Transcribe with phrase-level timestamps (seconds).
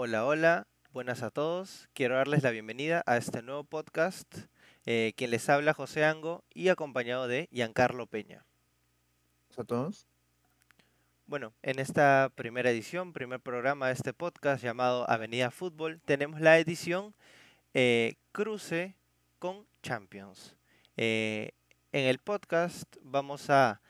[0.00, 1.88] Hola, hola, buenas a todos.
[1.92, 4.32] Quiero darles la bienvenida a este nuevo podcast.
[4.86, 8.46] Eh, quien les habla, José Ango, y acompañado de Giancarlo Peña.
[9.56, 10.06] a todos.
[11.26, 16.60] Bueno, en esta primera edición, primer programa de este podcast llamado Avenida Fútbol, tenemos la
[16.60, 17.12] edición
[17.74, 18.94] eh, Cruce
[19.40, 20.54] con Champions.
[20.96, 21.50] Eh,
[21.90, 23.80] en el podcast vamos a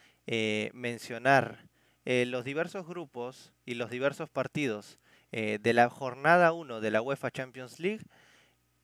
[0.72, 1.68] mencionar
[2.06, 4.98] los diversos grupos y los diversos partidos
[5.32, 8.04] eh, de la jornada 1 de la UEFA Champions League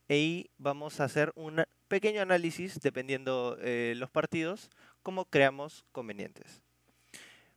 [0.08, 4.70] y vamos a hacer un pequeño análisis dependiendo eh, los partidos
[5.02, 6.60] como creamos convenientes.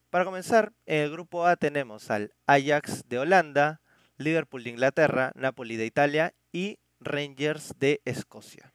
[0.09, 3.81] Para comenzar, en el grupo A tenemos al Ajax de Holanda,
[4.17, 8.73] Liverpool de Inglaterra, Napoli de Italia y Rangers de Escocia.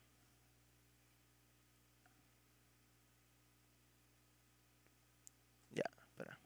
[5.70, 6.38] Ya, espera.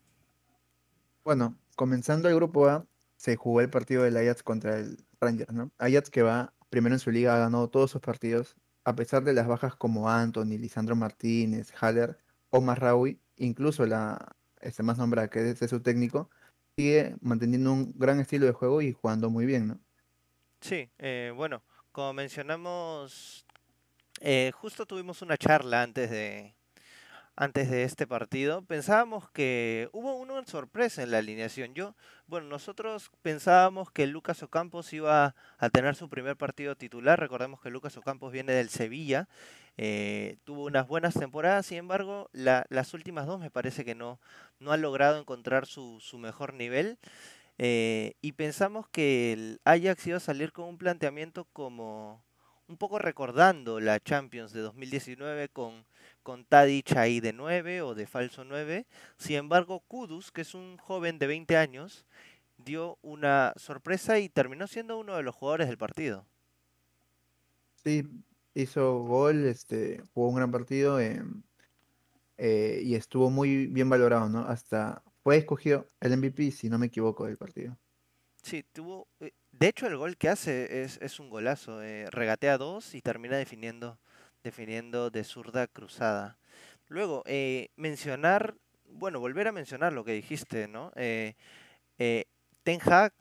[1.25, 2.87] Bueno, comenzando el grupo A,
[3.27, 5.73] se jugó el partido del Ajax contra el Rangers, ¿no?
[5.79, 9.33] Ajax que va primero en su liga, ha ganado todos sus partidos, a pesar de
[9.33, 12.19] las bajas como Anthony, Lisandro Martínez, Haller,
[12.51, 16.31] Omar Raui, incluso la este más nombrada que es su técnico,
[16.77, 19.81] sigue manteniendo un gran estilo de juego y jugando muy bien, ¿no?
[20.61, 23.45] Sí, eh, bueno, como mencionamos,
[24.21, 26.55] eh, justo tuvimos una charla antes de,
[27.37, 31.75] antes de este partido, pensábamos que hubo una sorpresa en la alineación.
[31.75, 31.95] Yo,
[32.27, 37.21] bueno, nosotros pensábamos que Lucas Ocampos iba a tener su primer partido titular.
[37.21, 39.29] Recordemos que Lucas Ocampos viene del Sevilla,
[39.77, 44.19] eh, tuvo unas buenas temporadas, sin embargo, las últimas dos me parece que no,
[44.59, 46.99] no ha logrado encontrar su, mejor nivel.
[47.59, 52.23] Eh, y pensamos que el Ajax iba a salir con un planteamiento como
[52.69, 55.85] un poco recordando la Champions de 2019 con
[56.27, 58.85] con Tadic ahí de 9 o de falso 9.
[59.17, 62.05] Sin embargo, Kudus, que es un joven de 20 años,
[62.57, 66.27] dio una sorpresa y terminó siendo uno de los jugadores del partido.
[67.77, 68.03] Sí,
[68.55, 71.23] hizo gol, este, jugó un gran partido eh,
[72.39, 74.41] eh, y estuvo muy bien valorado, ¿no?
[74.41, 77.79] Hasta fue escogido el MVP, si no me equivoco, del partido.
[78.43, 79.07] Sí, tuvo.
[79.21, 81.79] Eh, de hecho, el gol que hace es, es un golazo.
[82.11, 84.01] regatea dos y termina definiendo
[84.47, 86.39] definiendo de zurda cruzada.
[86.87, 88.55] Luego, eh, mencionar,
[88.89, 90.93] bueno, volver a mencionar lo que dijiste, ¿no?
[90.95, 91.35] Eh,
[91.99, 92.27] eh,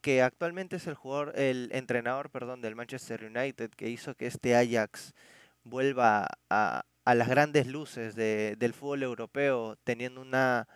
[0.02, 4.56] que actualmente es el jugador, el entrenador, perdón, del Manchester United, que hizo que este
[4.56, 5.13] Ajax
[5.63, 10.68] vuelva a, las grandes luces del fútbol europeo, teniendo una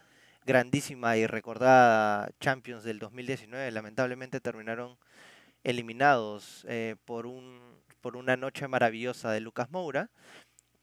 [0.45, 3.71] grandísima y recordada Champions del 2019.
[3.71, 4.97] Lamentablemente terminaron
[5.63, 6.65] eliminados
[7.05, 7.59] por un
[8.01, 10.09] por una noche maravillosa de Lucas Moura,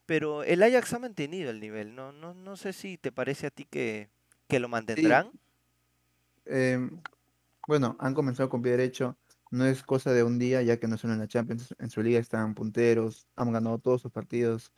[0.06, 2.12] pero el Ajax ha mantenido el nivel, ¿no?
[2.12, 4.08] No, no sé si te parece a ti que,
[4.48, 5.30] lo mantendrán.
[6.44, 7.00] Em,
[7.66, 9.16] bueno, han comenzado con pie derecho,
[9.50, 12.02] no es cosa de un día, ya que no son en la Champions, en su
[12.02, 14.72] liga están punteros, han ganado todos sus partidos,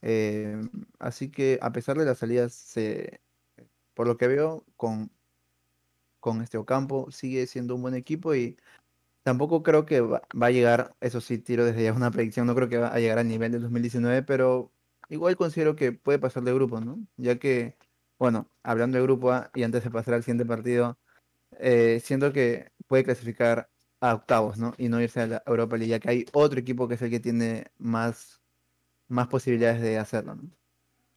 [0.00, 3.20] em, así que a pesar de las salidas, se,
[3.92, 5.10] por lo que veo, con,
[6.20, 8.56] con este Ocampo sigue siendo un buen equipo y
[9.22, 12.68] Tampoco creo que va, a llegar, eso sí, tiro desde ya una predicción, no creo
[12.68, 14.72] que va a llegar al nivel del 2019, pero
[15.10, 16.98] igual considero que puede pasar de grupo, ¿no?
[17.16, 17.76] Ya que,
[18.18, 20.98] bueno, hablando de grupo A y antes de pasar al siguiente partido,
[21.58, 23.70] eh, siento que puede clasificar
[24.00, 24.74] a octavos, ¿no?
[24.78, 27.10] Y no irse a la Europa League, ya que hay otro equipo que es el
[27.10, 28.40] que tiene más,
[29.08, 30.50] más posibilidades de hacerlo, ¿no?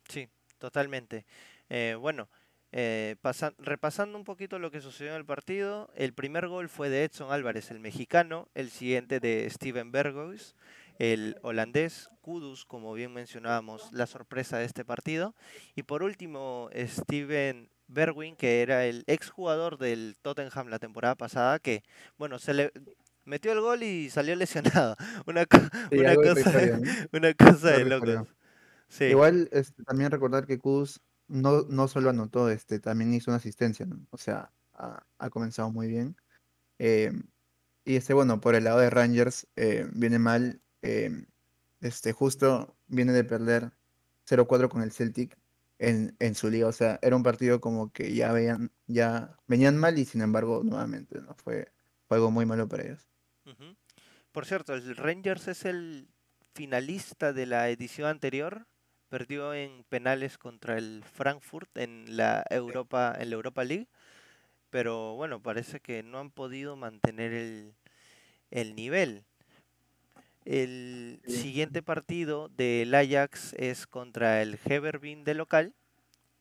[0.10, 1.26] Sí, totalmente.
[1.70, 2.30] Eh, bueno,
[2.76, 3.16] eh,
[3.60, 7.32] repasando un poquito lo que sucedió en el partido, el primer gol fue de Edson
[7.32, 10.56] Álvarez, el mexicano, el siguiente de Steven Berghuis,
[10.98, 15.36] el holandés, Kudus, como bien mencionábamos, la sorpresa de este partido,
[15.76, 21.84] y por último Steven Bergwin, que era el exjugador del Tottenham la temporada pasada, que,
[22.18, 22.72] bueno, se le
[23.24, 24.96] metió el gol y salió lesionado.
[25.28, 25.46] Una,
[25.92, 26.80] una cosa,
[27.12, 28.28] una cosa de locos.
[29.00, 33.88] Igual este, también recordar que Kudus no, no solo anotó, este, también hizo una asistencia,
[34.12, 36.16] O sea, ha, comenzado muy bien.
[36.80, 37.12] Eh,
[37.86, 40.62] y este, bueno, por el lado de Rangers, eh, viene mal.
[40.82, 41.26] Eh,
[41.82, 43.72] este, justo viene de perder
[44.28, 45.38] 0-4 con el Celtic
[45.80, 46.68] en, en, su liga.
[46.68, 50.62] O sea, era un partido como que ya veían, ya venían mal y sin embargo,
[50.64, 51.36] nuevamente, ¿no?
[51.36, 51.72] Fue,
[52.08, 53.08] fue algo muy malo para ellos.
[54.32, 56.08] Por cierto, el Rangers es el
[56.54, 58.66] finalista de la edición anterior
[59.14, 63.88] perdió en penales contra el Frankfurt en la Europa, en la Europa League.
[64.72, 67.32] Pero bueno, parece que no han podido mantener
[68.50, 69.24] el, nivel.
[70.46, 75.76] El siguiente partido del Ajax es contra el Heberbin de local.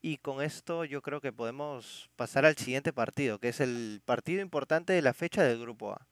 [0.01, 4.41] Y con esto yo creo que podemos pasar al siguiente partido, que es el partido
[4.41, 6.07] importante de la fecha del grupo A.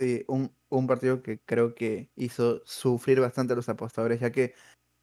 [0.00, 4.54] Sí, un, un partido que creo que hizo sufrir bastante a los apostadores, ya que,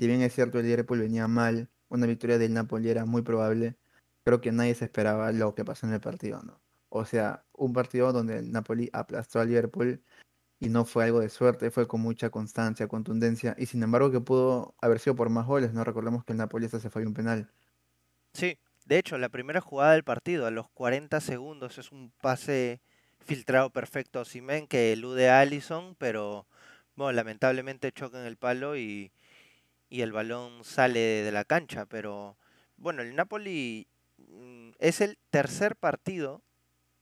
[0.02, 3.78] si bien es cierto, el Liverpool venía mal, una victoria del Napoli era muy probable,
[4.24, 6.60] creo que nadie se esperaba lo que pasó en el partido, ¿no?
[6.90, 10.04] O sea, un partido donde el Napoli aplastó al Liverpool
[10.60, 14.22] y no fue algo de suerte, fue con mucha constancia, contundencia, y sin embargo que
[14.22, 15.84] pudo haber sido por más goles, ¿no?
[15.84, 17.52] Recordemos que el Napoli hasta se falló un penal.
[18.34, 22.82] Sí, de hecho, la primera jugada del partido, a los 40 segundos, es un pase
[23.24, 26.48] filtrado perfecto a Osimhen que elude a Allison, pero
[26.96, 29.12] bueno, lamentablemente choca en el palo y,
[29.92, 31.86] y el balón sale de la cancha.
[31.86, 32.38] Pero
[32.78, 36.42] bueno, el Napoli mm, es el tercer partido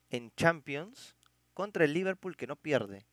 [0.09, 1.15] en Champions
[1.53, 3.05] contra el Liverpool que no pierde.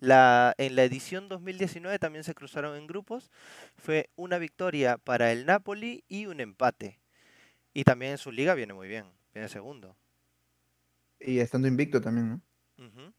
[0.00, 3.30] La, en la edición 2019 también se cruzaron en grupos.
[3.76, 7.00] Fue una victoria para el Napoli y un empate.
[7.74, 9.96] Y también en su liga viene muy bien, viene segundo.
[11.20, 12.42] Y estando invicto también, ¿no?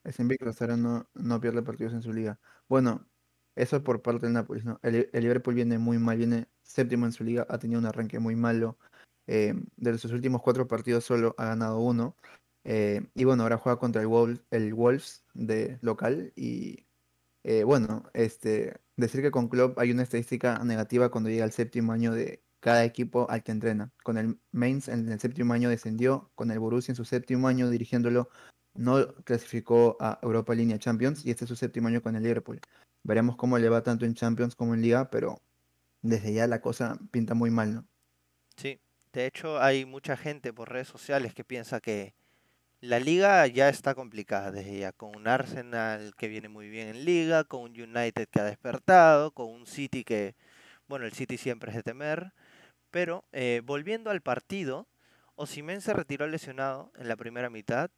[0.04, 2.40] Es invicto, hasta ahora no, no pierde partidos en su liga.
[2.68, 3.08] Bueno,
[3.56, 4.80] eso por parte del Napoli, ¿no?
[4.84, 8.36] El, Liverpool viene muy mal, viene séptimo en su liga, ha tenido un arranque muy
[8.36, 8.78] malo.
[9.28, 12.16] eh, de sus últimos cuatro partidos solo ha ganado uno.
[12.64, 16.34] eh, y bueno, ahora juega contra el Wolves, el Wolves de local.
[16.36, 16.86] Y
[17.44, 21.94] eh, bueno, este, decir que con Klopp hay una estadística negativa cuando llega al séptimo
[21.94, 23.92] año de cada equipo al que entrena.
[24.04, 27.70] Con el Mainz en el séptimo año descendió, con el Borussia en su séptimo año
[27.70, 28.30] dirigiéndolo
[28.76, 32.60] no clasificó a Europa League Champions y este es su séptimo año con el Liverpool.
[33.06, 35.40] Veremos cómo le va tanto en Champions como en Liga, pero
[36.02, 37.88] desde ya la cosa pinta muy mal, ¿no?
[38.58, 38.80] Sí,
[39.14, 42.16] de hecho hay mucha gente por redes sociales que piensa que
[42.82, 47.06] la liga ya está complicada desde ya, con un Arsenal que viene muy bien en
[47.06, 50.36] liga, con un United que ha despertado, con un City que,
[50.88, 52.34] bueno, el City siempre es de temer,
[52.90, 54.88] pero eh, volviendo al partido,
[55.36, 57.92] Osimhen se retiró lesionado en la primera mitad,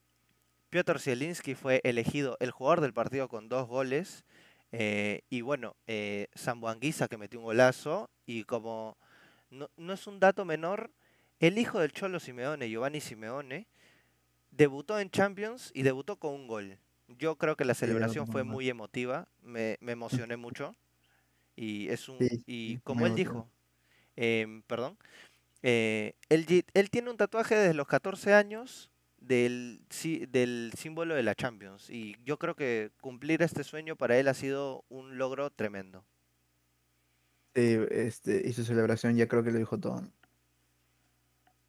[0.70, 4.26] Piotr Zielinski fue elegido el jugador del partido con dos goles,
[4.72, 8.98] eh, y bueno, eh, Sambuanguisa que metió un golazo, y como
[9.50, 10.92] no, no es un dato menor,
[11.40, 13.68] el hijo del Cholo Simeone, Giovanni Simeone,
[14.52, 16.80] debutó en Champions y debutó con un gol.
[17.08, 20.76] Yo creo que la Sí, celebración fue muy emotiva, me, me emocioné mucho
[21.56, 23.50] y es un sí, y como él dijo,
[24.16, 24.98] em, perdón,
[25.64, 31.16] eh, él, ye- él tiene un tatuaje desde los 14 años del, sí- del símbolo
[31.16, 35.18] de la Champions y yo creo que cumplir este sueño para él ha sido un
[35.18, 36.06] logro tremendo.
[37.56, 40.04] Sí, este, y su celebración ya creo que lo dijo todo.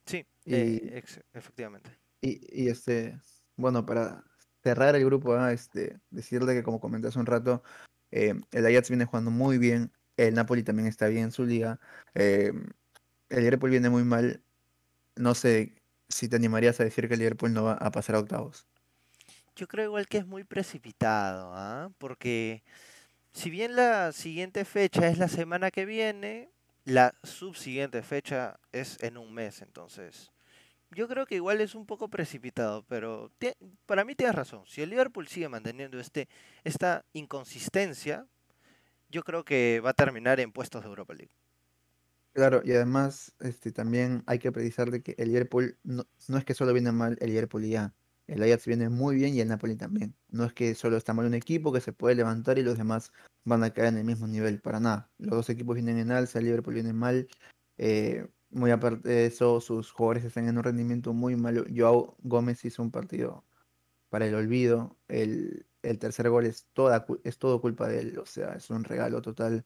[0.05, 1.89] Sí, eh, Y, ex- efectivamente.
[2.21, 3.19] y, y, este,
[3.55, 4.23] bueno, para
[4.63, 7.63] cerrar el grupo este, decirle que como comenté hace un rato,
[8.11, 11.79] eh, el Ajax viene jugando muy bien, el Napoli también está bien en su liga,
[12.13, 12.51] eh,
[13.29, 14.43] el Liverpool viene muy mal,
[15.15, 15.78] no sé
[16.09, 18.67] si te animarías a decir que Liverpool no va a pasar a octavos.
[19.55, 21.91] Yo creo igual que es muy precipitado, ¿ah?
[21.97, 22.63] Porque
[23.31, 26.49] si bien la siguiente fecha es la semana que viene,
[26.85, 30.31] la subsiguiente fecha es en un mes, entonces
[30.91, 33.31] yo creo que igual es un poco precipitado, pero
[33.85, 34.63] para mí tienes razón.
[34.65, 36.27] Si el Liverpool sigue manteniendo este,
[36.63, 38.25] esta inconsistencia,
[39.09, 41.31] yo creo que va a terminar en puestos de Europa League.
[42.33, 46.45] Claro, y además este, también hay que precisar de que el Liverpool no, no es
[46.45, 47.93] que solo viene mal el Liverpool ya,
[48.27, 50.15] el Ajax viene muy bien y el Napoli también.
[50.29, 53.11] No es que solo está mal un equipo que se puede levantar y los demás
[53.43, 55.11] van a caer en el mismo nivel, para nada.
[55.17, 57.27] Los dos equipos vienen en alza, el Liverpool viene mal.
[57.77, 61.65] eh, muy aparte de eso, sus jugadores están en un rendimiento muy malo.
[61.75, 63.45] Joao Gómez hizo un partido
[64.09, 64.97] para el olvido.
[65.07, 68.83] El, el tercer gol es, toda, es todo culpa de él, o sea, es un
[68.83, 69.65] regalo total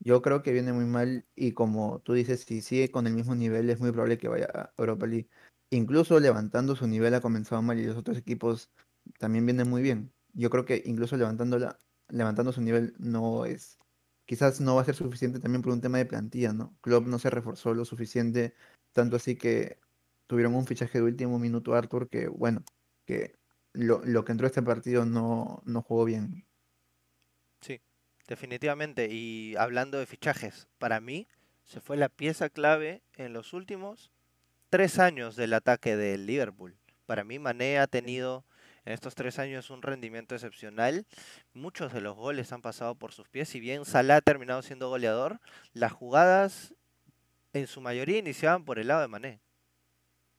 [0.00, 3.34] yo creo que viene muy mal y como tú dices, si sigue con el mismo
[3.34, 5.28] nivel es muy probable que vaya a Europa League.
[5.70, 8.70] Incluso levantando su nivel ha comenzado mal y los otros equipos
[9.18, 10.12] también vienen muy bien.
[10.32, 11.78] Yo creo que incluso levantándola,
[12.08, 13.78] levantando su nivel no es,
[14.26, 16.76] quizás no va a ser suficiente también por un tema de plantilla, ¿no?
[16.80, 18.54] Klopp no se reforzó lo suficiente,
[18.92, 19.78] tanto así que
[20.26, 22.64] tuvieron un fichaje de último minuto Arthur que, bueno,
[23.06, 23.34] que
[23.72, 26.47] lo, lo que entró este partido no, no jugó bien.
[28.28, 29.08] Sí, definitivamente.
[29.10, 31.26] Y hablando de fichajes, para mí
[31.64, 34.10] se fue la pieza clave en los últimos
[34.70, 36.76] tres años del ataque del Liverpool.
[37.06, 38.44] Para mí, Mané ha tenido
[38.84, 41.06] en estos tres años un rendimiento excepcional.
[41.54, 43.48] Muchos de los goles han pasado por sus pies.
[43.48, 45.40] Si bien Salah ha terminado siendo goleador,
[45.72, 46.74] las jugadas
[47.54, 49.40] en su mayoría iniciaban por el lado de Mané.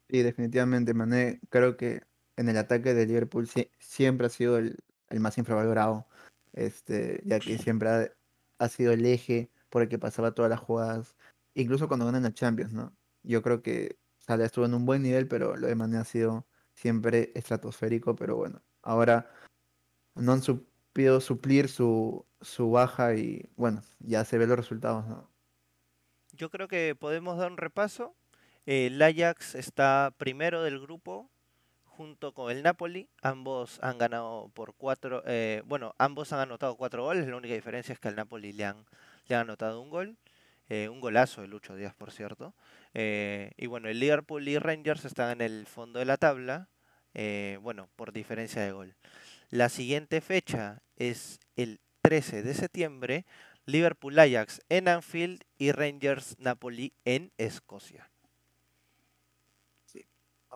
[0.07, 2.01] Y definitivamente, Mané, creo que
[2.37, 4.77] en el ataque de Liverpool sie- siempre ha sido el,
[5.09, 6.07] el más infravalorado,
[6.53, 8.11] este, ya que siempre
[8.57, 11.15] ha, sido el eje por el que pasaba todas las jugadas,
[11.53, 12.95] incluso cuando ganan la Champions, ¿no?
[13.23, 16.47] Yo creo que Salah estuvo en un buen nivel, pero lo de Mané ha sido
[16.73, 19.31] siempre estratosférico, pero bueno, ahora
[20.15, 25.29] no han supido suplir su, su baja y bueno, ya se ven los resultados, ¿no?
[26.31, 28.15] Yo creo que podemos dar un repaso.
[28.65, 31.29] El Ajax está primero del grupo
[31.99, 33.09] junto con el Napoli.
[33.21, 37.27] Ambos han ganado por cuatro, eh, bueno, ambos han anotado cuatro goles.
[37.27, 38.85] La única diferencia es que al Napoli le han,
[39.27, 40.15] le han anotado un gol.
[40.69, 42.53] eh, un golazo de Lucho Díaz, por cierto.
[42.93, 46.69] Eh, y bueno, el Liverpool y Rangers están en el fondo de la tabla.
[47.61, 48.95] bueno, por diferencia de gol.
[49.49, 53.25] La siguiente fecha es el 13 de septiembre.
[53.65, 58.09] Liverpool Ajax en Anfield y Rangers Napoli en Escocia.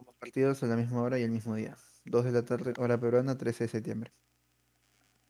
[0.05, 0.09] Sí.
[0.09, 1.77] Ambos partidos a la misma hora y el mismo día.
[2.05, 4.11] 2 de la tarde, hora peruana, 13 de septiembre.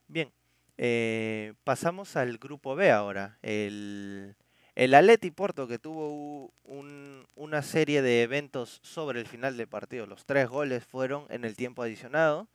[0.08, 0.32] Bien,
[0.78, 3.38] eh, pasamos al grupo B ahora.
[3.42, 4.36] El,
[4.76, 10.06] el Atleti Porto que tuvo un- una serie de eventos sobre el final del partido.
[10.06, 12.48] Los tres goles fueron en el tiempo adicionado.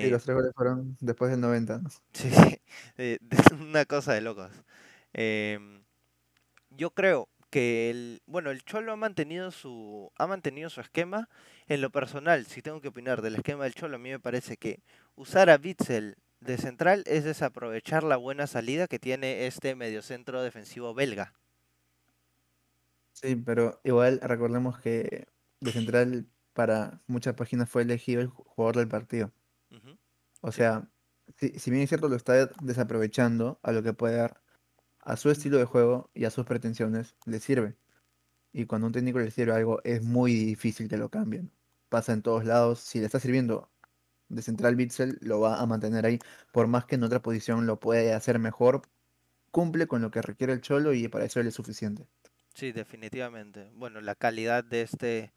[0.00, 1.88] Y Eh, los tres goles fueron después del 90, ¿no?
[2.12, 2.60] sí, sí,
[2.98, 3.18] eh,
[3.60, 4.50] una cosa de locos.
[5.12, 5.82] Em,
[6.70, 11.28] yo creo que el, bueno, el Cholo ha mantenido su, ha mantenido su esquema.
[11.66, 14.56] En lo personal, si tengo que opinar del esquema del Cholo, a mí me parece
[14.56, 14.82] que
[15.16, 20.94] usar a Witsel de central es desaprovechar la buena salida que tiene este mediocentro defensivo
[20.94, 21.34] belga.
[23.12, 25.26] Sí, pero igual recordemos que
[25.60, 29.32] de central para muchas páginas fue elegido el ju- jugador del partido.
[30.40, 30.88] O sea,
[31.36, 34.42] si, si bien es cierto, lo está desaprovechando a lo que puede dar
[35.08, 37.76] a su estilo de juego y a sus pretensiones, le sirve.
[38.52, 41.50] Y cuando a un técnico le sirve algo, es muy difícil que lo cambien.
[41.88, 42.80] Pasa en todos lados.
[42.80, 43.70] Si le está sirviendo
[44.28, 46.18] de central Bitzel, lo va a mantener ahí.
[46.52, 48.82] Por más que en otra posición lo puede hacer mejor,
[49.50, 52.06] cumple con lo que requiere el Cholo y para eso él es suficiente.
[52.54, 53.70] sí, definitivamente.
[53.74, 55.32] Bueno, la calidad de este,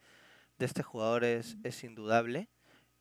[0.60, 2.50] de este jugador es, es indudable.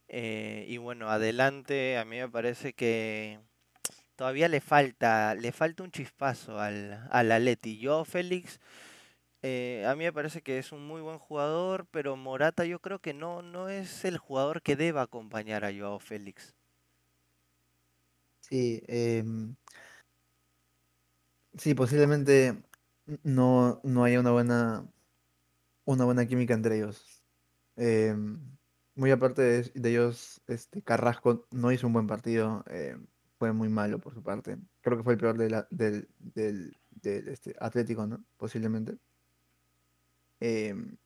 [0.08, 3.40] Eh, y bueno, adelante, a mí me parece que
[4.20, 7.78] todavía le falta, le falta un chispazo al, al Atleti.
[7.78, 8.60] Yo, Félix,
[9.40, 12.98] eh, a mí me parece que es un muy buen jugador, pero Morata yo creo
[12.98, 16.54] que no, no es el jugador que deba acompañar a Joao Félix.
[18.40, 19.56] Sí, em,
[21.56, 22.62] sí, posiblemente
[23.22, 24.86] no, no haya una buena,
[25.86, 27.22] una buena química entre ellos.
[27.76, 28.38] Em,
[28.94, 33.06] muy aparte de, de ellos, este, Carrasco no hizo un buen partido, em,
[33.40, 34.58] fue muy malo por su parte.
[34.82, 38.22] Creo que fue el peor de la- del, del, del, este, Atlético, ¿no?
[38.36, 38.98] Posiblemente.
[40.40, 40.98] Em,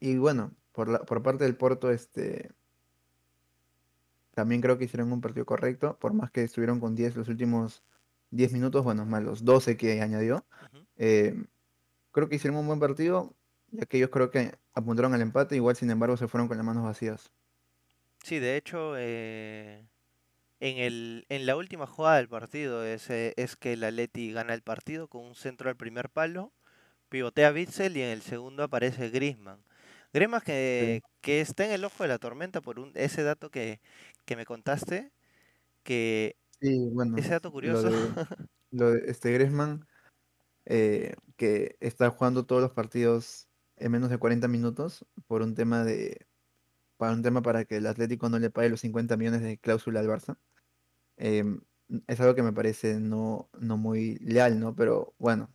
[0.00, 2.50] y bueno, por la, por parte del Porto, este,
[4.34, 7.84] también creo que hicieron un partido correcto, por más que estuvieron con 10 los últimos
[8.30, 10.46] 10 minutos, bueno, más los 12 que añadió.
[10.96, 11.46] Em,
[12.12, 13.34] creo que hicieron un buen partido,
[13.72, 16.64] ya que ellos creo que apuntaron al empate, igual sin embargo se fueron con las
[16.64, 17.30] manos vacías.
[18.22, 19.86] Sí, de hecho, eh,
[20.64, 24.54] en el, en la última jugada del partido es, eh, es que el Atleti gana
[24.54, 26.52] el partido con un centro al primer palo,
[27.10, 29.10] pivotea Witsel y en el segundo aparece.
[29.10, 29.64] Griezmann
[30.78, 33.80] Sí, que, que está en el ojo de la tormenta por un, ese dato que,
[34.24, 35.12] que me contaste,
[35.84, 37.90] que Sí, bueno, ese dato lo curioso.
[37.90, 38.16] de,
[38.70, 39.86] lo de este Griezmann,
[40.66, 45.84] eh, que está jugando todos los partidos en menos de 40 minutos por un tema
[45.84, 46.26] de,
[46.96, 50.00] para un tema para que el Atlético no le pague los 50 millones de cláusula
[50.00, 50.38] al Barça.
[51.16, 51.60] Em,
[52.06, 54.74] es algo que me parece no, no muy leal, ¿no?
[54.74, 55.50] Pero bueno,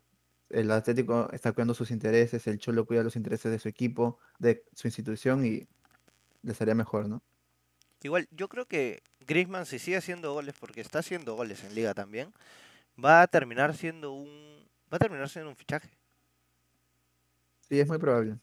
[0.49, 4.63] el Atlético está cuidando sus intereses, el Cholo cuida los intereses de su equipo, de
[4.73, 5.67] su institución y
[6.41, 7.21] les haría mejor, ¿no?
[8.01, 11.93] Igual, yo creo que Griezmann si sigue haciendo goles, porque está haciendo goles en liga
[11.93, 12.33] también,
[13.03, 15.89] va a terminar siendo un, va a terminar siendo un fichaje.
[17.67, 18.37] Sí, es muy probable,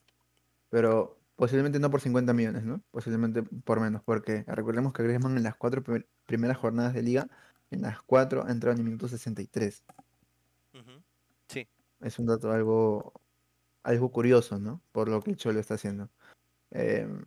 [0.69, 2.81] pero posiblemente no por 50 millones, ¿no?
[2.91, 5.83] Posiblemente por menos, porque recordemos que Griezmann en las cuatro
[6.27, 7.27] primeras jornadas de liga,
[7.71, 9.83] en las cuatro ha entrado en el minuto 63.
[10.73, 11.01] Ujú,
[11.49, 11.67] Sí,
[12.01, 13.13] Es un dato algo,
[13.83, 14.81] algo curioso, ¿no?
[14.91, 16.09] Por lo que el Cholo está haciendo.
[16.71, 17.25] Em,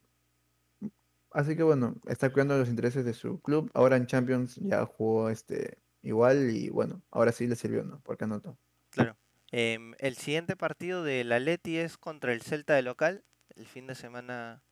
[1.33, 3.71] Así que bueno, está cuidando los intereses de su club.
[3.75, 8.00] Ahora en Champions ya jugó este igual y bueno, ahora sí le sirvió, ¿no?
[8.00, 8.59] Porque anotó.
[8.90, 9.16] claro.
[9.52, 13.25] Em, el siguiente partido del Atleti es contra el Celta de local,
[13.57, 14.62] el fin de semana,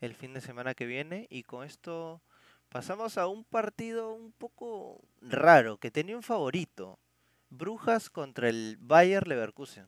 [0.00, 2.22] el fin de semana que viene, y con esto
[2.68, 6.98] pasamos a un partido un poco raro, que tenía un favorito,
[7.50, 9.86] Brujas contra el Bayer Leverkusen.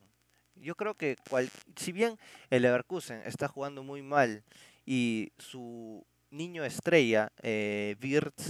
[0.55, 2.17] Yo creo que cual- si bien
[2.49, 4.43] el Leverkusen está jugando muy mal
[4.85, 7.95] y su niño estrella, eh,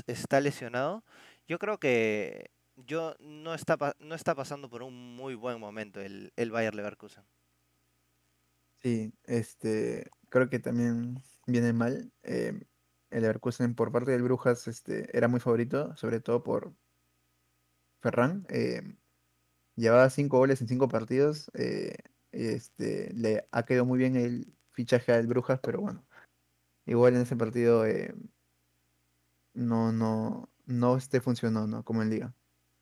[0.08, 1.04] está lesionado,
[1.48, 6.32] yo creo que yo no está, no está pasando por un muy buen momento el,
[6.38, 7.24] el Bayer Leverkusen.
[8.82, 12.12] Sí, este, creo que también viene mal.
[12.24, 12.60] eh,
[13.12, 16.74] el Leverkusen por parte del Brujas este, era muy favorito, sobre todo por
[18.02, 18.46] Ferran.
[18.50, 18.96] eh,
[19.76, 21.52] llevaba cinco goles en cinco partidos.
[21.54, 21.96] eh,
[22.32, 26.06] este, le ha quedado muy bien el fichaje al Brujas, pero bueno,
[26.86, 28.16] igual en ese partido eh,
[29.54, 31.84] no, no, no este funcionó.
[31.84, 32.34] Como en Liga.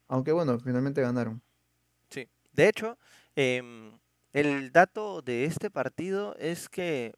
[0.07, 1.41] Aunque bueno, finalmente ganaron.
[2.09, 2.27] Sí.
[2.53, 2.97] De hecho,
[3.35, 3.97] em,
[4.33, 7.15] el dato de este partido es que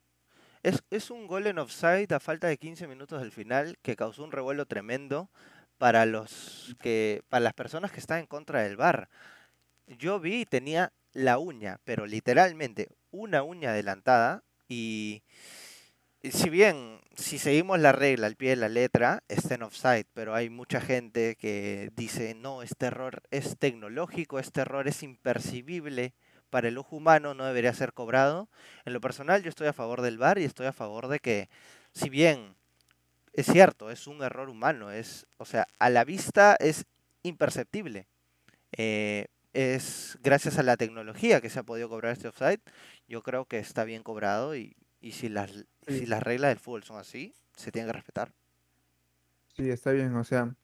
[0.64, 4.32] es, un gol en offside a falta de 15 minutos del final que causó un
[4.32, 5.30] revuelo tremendo
[5.78, 9.10] para los que, para las personas que están en contra del VAR.
[9.88, 15.24] Yo vi y tenía la uña, pero literalmente una uña adelantada y
[16.24, 20.06] y si bien si seguimos la regla al pie de la letra, está en offside,
[20.14, 26.14] pero hay mucha gente que dice, no, este error es tecnológico, este error es impercibible
[26.52, 28.50] para el ojo humano, no debería ser cobrado.
[28.86, 31.50] En lo personal yo estoy a favor del VAR y estoy a favor de que,
[31.94, 32.56] si bien
[33.34, 36.86] es cierto, es un error humano, es, o sea, a la vista es
[37.24, 38.08] imperceptible.
[38.78, 42.62] eh, es gracias a la tecnología que se ha podido cobrar este offside.
[43.08, 45.52] Yo creo que está bien cobrado y, y si las,
[45.88, 48.34] si las reglas del fútbol son así, se tienen que respetar.
[49.56, 50.16] sí, está bien.
[50.16, 50.56] O sea,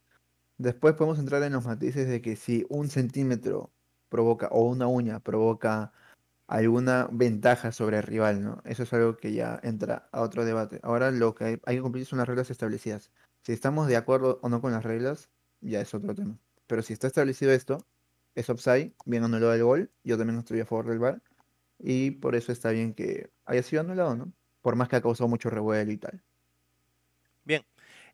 [0.58, 3.74] después podemos entrar en los matices de que si un centímetro
[4.10, 5.92] provoca, o una uña provoca
[6.48, 8.62] alguna ventaja sobre el rival, ¿no?
[8.66, 10.80] Eso es algo que ya entra a otro debate.
[10.84, 13.12] Ahora lo que hay, que cumplir son las reglas establecidas.
[13.44, 15.30] Si estamos de acuerdo o no con las reglas,
[15.62, 16.38] ya es otro tema.
[16.68, 17.86] Pero si está establecido esto,
[18.36, 21.22] es offside, bien anulado el gol, yo también estoy a favor del VAR,
[21.80, 24.32] y por eso está bien que haya sido anulado, ¿no?
[24.62, 26.22] Por más que ha causado mucho revuelo y tal.
[27.44, 27.66] Bien,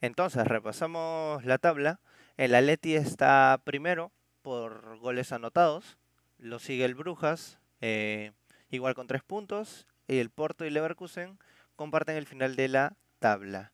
[0.02, 2.00] entonces repasamos la tabla.
[2.38, 4.12] El Atleti está primero
[4.44, 5.98] por goles anotados.
[6.38, 8.34] Lo sigue el Brujas, eh,
[8.70, 9.88] igual con tres puntos.
[10.08, 11.40] Y el Porto y Leverkusen
[11.76, 13.72] comparten el final de la tabla.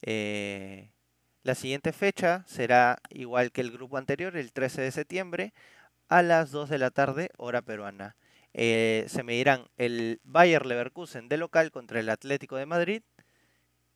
[0.00, 0.90] Eh,
[1.42, 5.52] la siguiente fecha será igual que el grupo anterior, el 13 de septiembre,
[6.08, 8.16] a las 2 de la tarde, hora peruana.
[8.54, 13.02] Eh, se medirán el Bayer Leverkusen de local contra el Atlético de Madrid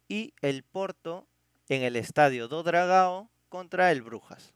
[0.09, 1.27] y el Porto
[1.69, 4.56] en el estadio do Dragao contra el Brujas.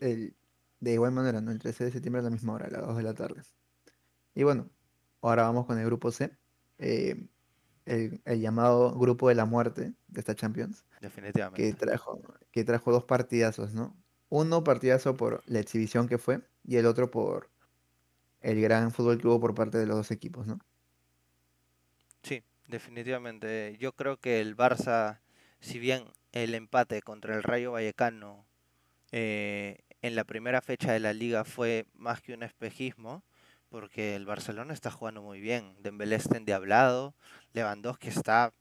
[0.00, 0.36] El-
[0.80, 1.50] de igual manera, ¿no?
[1.50, 3.42] El 13 de septiembre a la misma hora, a las 2 de la tarde.
[4.34, 4.70] Y bueno,
[5.22, 6.36] ahora vamos con el grupo C,
[6.78, 7.28] eh,
[7.86, 10.84] el, el llamado grupo de la muerte de esta Champions,
[11.54, 11.74] que Definitivamente.
[11.74, 12.22] trajo,
[12.52, 13.96] que trajo dos partidazos, ¿no?
[14.30, 17.50] Uno partidazo por la exhibición que fue y el otro por
[18.40, 20.58] el gran fútbol que hubo por parte de los dos equipos, ¿no?
[22.22, 23.76] Sí, definitivamente.
[23.78, 25.20] Yo creo que el Barça,
[25.60, 28.46] si bien el empate contra el Rayo Vallecano
[29.12, 33.22] eh, en la primera fecha de la liga fue más que un espejismo,
[33.68, 35.74] porque el Barcelona está jugando muy bien.
[35.80, 37.14] Dembélé está endiablado,
[37.52, 38.52] Lewandowski está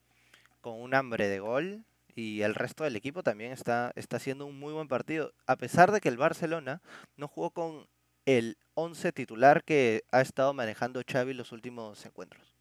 [0.61, 1.85] con un hambre de gol
[2.15, 5.33] y el resto del equipo también está, está haciendo un muy buen partido.
[5.47, 6.81] A pesar de que el Barcelona
[7.15, 7.87] no jugó con
[8.25, 12.55] el 11 titular que ha estado manejando Xavi los últimos encuentros.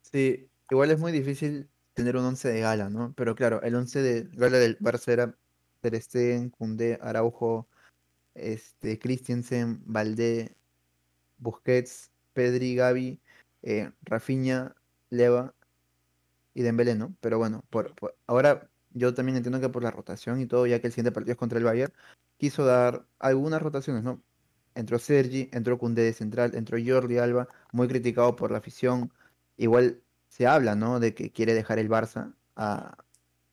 [0.00, 3.12] Sí, igual es muy difícil tener un once de gala, ¿no?
[3.16, 5.34] Pero claro, el once de gala del Barça era
[5.90, 7.68] Ter Stegen, Koundé, Araujo,
[8.34, 10.56] este, Christensen, Valdé,
[11.36, 13.20] Busquets, Pedri, Gavi,
[13.62, 14.74] eh, Rafinha,
[15.10, 15.54] Leva
[16.54, 17.14] y Dembélé, ¿no?
[17.20, 17.94] Pero bueno, por,
[18.26, 21.32] ahora yo también entiendo que por la rotación y todo, ya que el siguiente partido
[21.32, 21.92] es contra el Bayern,
[22.38, 24.22] quiso dar algunas rotaciones, ¿no?
[24.74, 29.12] Entró Sergi, entró Koundé de central, entró Jordi Alba, muy criticado por la afición.
[29.58, 30.98] Igual se habla, ¿no?
[30.98, 32.96] De que quiere dejar el Barça a-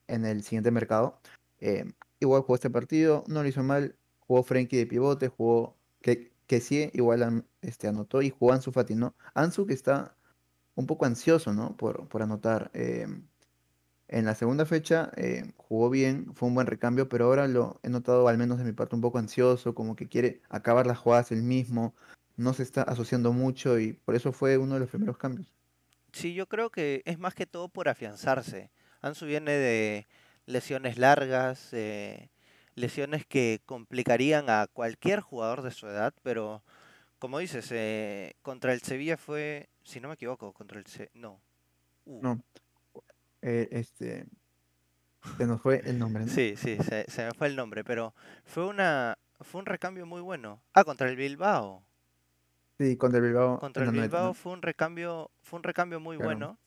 [0.08, 1.20] en el siguiente mercado.
[1.60, 1.92] Eh,
[2.22, 6.60] igual jugó este partido, no lo hizo mal, jugó Frenkie de pivote, jugó que, que
[6.60, 9.14] sí, igual este, anotó y jugó Ansu Fati, ¿no?
[9.34, 10.16] Ansu que está
[10.74, 11.76] un poco ansioso, ¿no?
[11.76, 12.70] Por, por anotar.
[12.74, 13.06] eh,
[14.12, 17.88] en la segunda fecha eh, jugó bien, fue un buen recambio, pero ahora lo he
[17.88, 21.32] notado, al menos de mi parte, un poco ansioso, como que quiere acabar las jugadas
[21.32, 21.94] él mismo,
[22.36, 25.54] no se está asociando mucho y por eso fue uno de los primeros cambios.
[26.12, 28.70] Sí, yo creo que es más que todo por afianzarse.
[29.00, 30.06] Ansu viene de
[30.52, 32.30] lesiones largas, eh,
[32.74, 36.62] lesiones que complicarían a cualquier jugador de su edad, pero
[37.18, 41.40] como dices, eh, contra el Sevilla fue, si no me equivoco, contra el Se- no.
[42.04, 42.40] Uh, No,
[43.42, 44.26] eh, este,
[45.38, 46.32] se nos fue el nombre, ¿no?
[46.32, 50.20] sí, sí, se, se me fue el nombre, pero fue una, fue un recambio muy
[50.20, 50.60] bueno.
[50.74, 51.84] Ah, contra el Bilbao.
[52.78, 54.34] Sí, contra el Bilbao Contra el Bilbao ¿no?
[54.34, 56.26] fue un recambio, fue un recambio muy Claro.
[56.26, 56.58] bueno.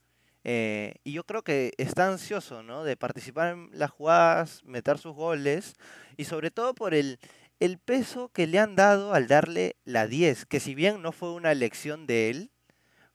[0.45, 2.83] Eh, y yo creo que está ansioso, ¿no?
[2.83, 5.73] De participar en las jugadas, meter sus goles.
[6.17, 7.19] Y sobre todo por el,
[7.59, 10.45] el peso que le han dado al darle la 10.
[10.45, 12.51] Que si bien no fue una elección de él,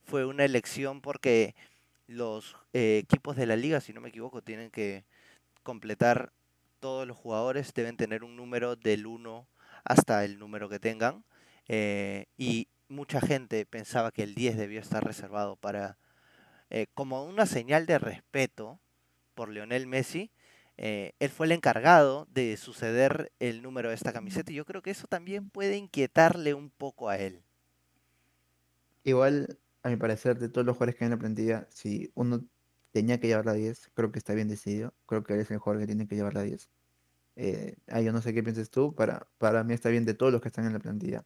[0.03, 1.55] fue una elección porque
[2.09, 5.05] los eh, equipos de la liga, si no me equivoco, tienen que
[5.63, 6.33] completar
[6.81, 9.47] todos los jugadores, deben tener un número del 1
[9.85, 11.25] hasta el número que tengan.
[11.69, 15.99] eh, y mucha gente pensaba que el 10 debió estar reservado para,
[16.71, 18.81] eh, como una señal de respeto
[19.35, 20.31] por Lionel Messi,
[20.77, 24.81] eh, él fue el encargado de suceder el número de esta camiseta y yo creo
[24.81, 27.43] que eso también puede inquietarle un poco a él.
[29.05, 32.45] Igual, a mi parecer, de todos los jugadores que hay en la plantilla, si uno
[32.93, 34.95] tenía que llevar la 10, creo que está bien decidido.
[35.07, 36.69] Creo que él es el jugador que tiene que llevar la 10.
[37.37, 40.41] Eh, yo no sé qué pienses tú, para, para mí está bien de todos los
[40.41, 41.25] que están en la plantilla.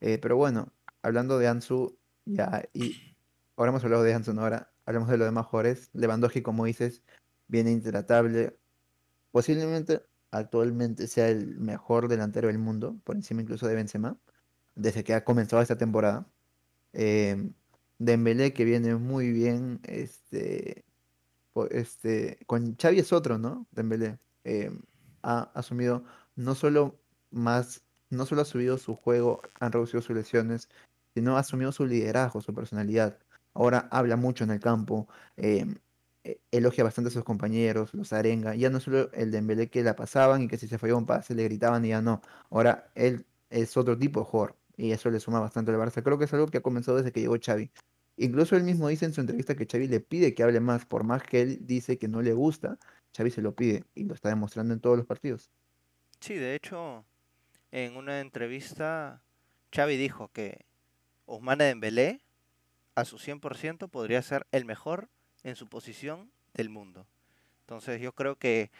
[0.00, 0.72] Eh, pero bueno,
[1.02, 3.16] hablando de Ansu, ya, y
[3.56, 4.42] ahora hemos hablado de Ansu, ¿no?
[4.42, 5.90] Ahora hablamos de los demás jugadores.
[5.92, 7.02] Lewandowski, como dices,
[7.48, 8.58] viene intratable.
[9.30, 14.18] Posiblemente actualmente sea el mejor delantero del mundo, por encima incluso de Benzema,
[14.74, 16.26] desde que ha comenzado esta temporada.
[16.92, 17.50] Eh,
[17.98, 20.84] Dembélé, que viene muy bien, este,
[21.70, 23.66] este, con Xavi es otro, ¿no?
[23.72, 24.18] Dembélé.
[24.44, 24.70] Eh,
[25.22, 26.98] ha asumido no solo
[27.30, 30.68] más, no solo ha subido su juego, han reducido sus lesiones,
[31.14, 33.18] sino ha asumido su liderazgo, su personalidad.
[33.54, 35.66] Ahora habla mucho en el campo, eh,
[36.24, 38.54] eh, elogia bastante a sus compañeros, los arenga.
[38.54, 41.34] Ya no solo el Dembélé que la pasaban y que si se fallaba un pase
[41.34, 42.20] le gritaban y ya no.
[42.50, 46.02] Ahora él es otro tipo de jugador y eso le suma bastante al Barça.
[46.02, 47.70] Creo que es algo que ha comenzado desde que llegó Xavi.
[48.16, 51.04] Incluso él mismo dice en su entrevista que Xavi le pide que hable más, por
[51.04, 52.78] más que él dice que no le gusta,
[53.16, 55.50] Xavi se lo pide y lo está demostrando en todos los partidos.
[56.20, 57.04] Sí, de hecho,
[57.72, 59.22] en una entrevista,
[59.74, 60.66] Xavi dijo que
[61.26, 62.20] Ousmane Dembélé
[62.94, 65.08] a su 100% podría ser el mejor
[65.42, 67.06] en su posición del mundo.
[67.60, 68.70] Entonces yo creo que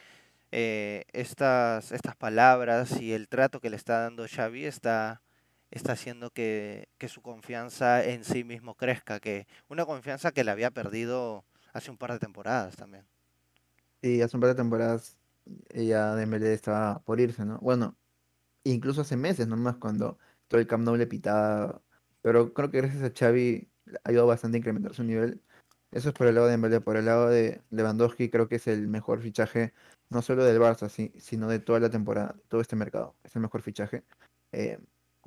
[0.52, 5.22] eh, estas, estas palabras y el trato que le está dando Xavi está,
[5.70, 10.50] está haciendo que, que su confianza en sí mismo crezca, que una confianza que le
[10.50, 13.04] había perdido hace un par de temporadas también.
[14.02, 15.16] Y hace un par de temporadas
[15.72, 17.58] ya Dembélé estaba por irse, ¿no?
[17.58, 17.96] Bueno,
[18.64, 20.18] incluso hace meses nomás cuando
[20.48, 21.82] todo el Camp Nou le pitaba,
[22.22, 23.69] pero creo que gracias a Xavi
[24.04, 25.40] ayudado bastante a incrementar su nivel.
[25.92, 28.66] Eso es por el lado de Dembélé, por el lado de Lewandowski creo que es
[28.68, 29.72] el mejor fichaje
[30.10, 33.14] no solo del Barça, sí, sino de toda la temporada, todo este mercado.
[33.24, 34.04] Es el mejor fichaje.
[34.52, 34.78] eh,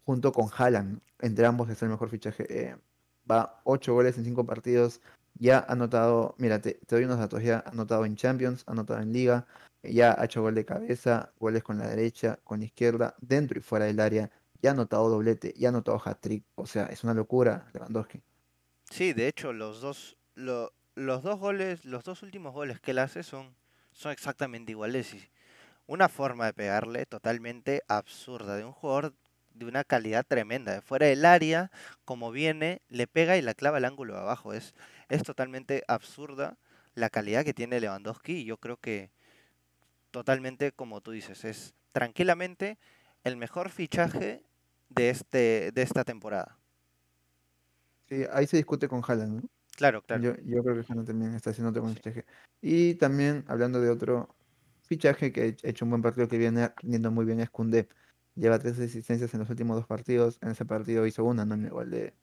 [0.06, 2.46] junto con Haaland, entre ambos es el mejor fichaje.
[2.50, 2.76] eh,
[3.30, 5.02] va 8 goles en 5 partidos.
[5.36, 8.72] Ya ha anotado, mira, te, te doy unos datos, ya ha anotado en Champions, ha
[8.74, 9.48] anotado en Liga,
[9.84, 13.62] ya ha hecho gol de cabeza, goles con la derecha, con la izquierda, dentro y
[13.62, 14.30] fuera del área,
[14.62, 18.22] ya ha anotado doblete, ya ha anotado hat-trick, o sea, es una locura, Lewandowski.
[18.90, 23.00] Sí, de hecho, los dos, lo- los dos goles, los dos últimos goles que él
[23.00, 23.56] hace son,
[23.92, 25.14] son exactamente iguales.
[25.14, 25.30] Y
[25.88, 29.14] una forma de pegarle totalmente absurda, de un jugador
[29.56, 31.72] de una calidad tremenda, de fuera del área,
[32.06, 34.54] como viene, le pega y la clava al ángulo de abajo.
[34.54, 34.76] Es,
[35.10, 36.58] es totalmente absurda
[36.96, 39.12] la calidad que tiene Lewandowski y yo creo que
[40.12, 42.78] totalmente, como tú dices, es tranquilamente
[43.24, 44.44] el mejor fichaje
[44.90, 46.58] de este, de esta temporada.
[48.14, 49.50] Sí, ahí se discute con Haaland, ¿no?
[49.76, 50.22] Claro, claro.
[50.22, 52.26] Yo, yo creo que Haaland también está haciendo otro buen fichaje.
[52.62, 54.36] Y también, hablando de otro
[54.84, 57.88] fichaje que ha hecho un buen partido que viene rindiendo muy bien es Koundé.
[58.36, 60.38] Lleva tres asistencias en los últimos dos partidos.
[60.42, 61.56] En ese partido hizo una, ¿no?
[61.56, 62.14] Igual de,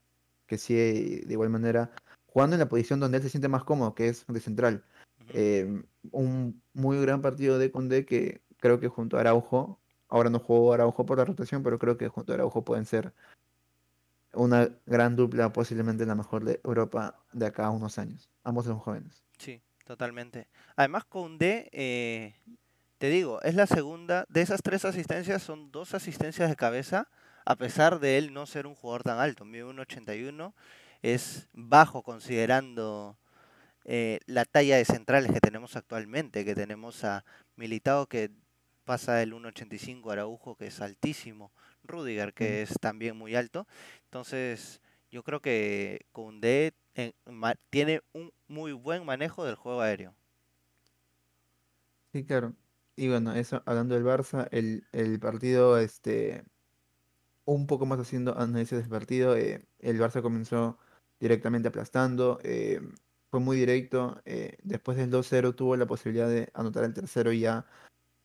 [0.46, 1.90] que sí, de igual manera,
[2.26, 4.84] jugando en la posición donde él se siente más cómodo, que es de central.
[5.32, 10.38] Eh, un muy gran partido de Koundé que creo que junto a Araujo, ahora no
[10.38, 13.12] jugó Araujo por la rotación, pero creo que junto a Araujo pueden ser
[14.34, 18.30] una gran dupla, posiblemente la mejor de Europa de acá unos años.
[18.44, 19.24] Ambos son jóvenes.
[19.38, 20.48] Sí, totalmente.
[20.76, 22.34] Además, Koundé, eh,
[22.98, 27.08] te digo, es la segunda, de esas tres asistencias son dos asistencias de cabeza,
[27.44, 30.52] a pesar de él no ser un jugador tan alto, mide 1.81,
[31.02, 33.18] es bajo considerando
[33.84, 37.24] eh, la talla de centrales que tenemos actualmente, que tenemos a
[37.56, 38.30] Militao que
[38.84, 41.52] pasa el 1.85, Araujo que es altísimo,
[41.90, 43.66] Rudiger que es también muy alto.
[44.04, 50.14] Entonces, yo creo que Koundé eh, ma- tiene un muy buen manejo del juego aéreo.
[52.12, 52.56] sí, claro.
[52.96, 56.44] Y bueno, eso, hablando del Barça, el, el partido, este,
[57.44, 60.78] un poco más haciendo análisis del partido, eh, el Barça comenzó
[61.20, 62.80] directamente aplastando, eh,
[63.30, 67.40] fue muy directo, eh, después del 2-0 tuvo la posibilidad de anotar el tercero y
[67.40, 67.66] ya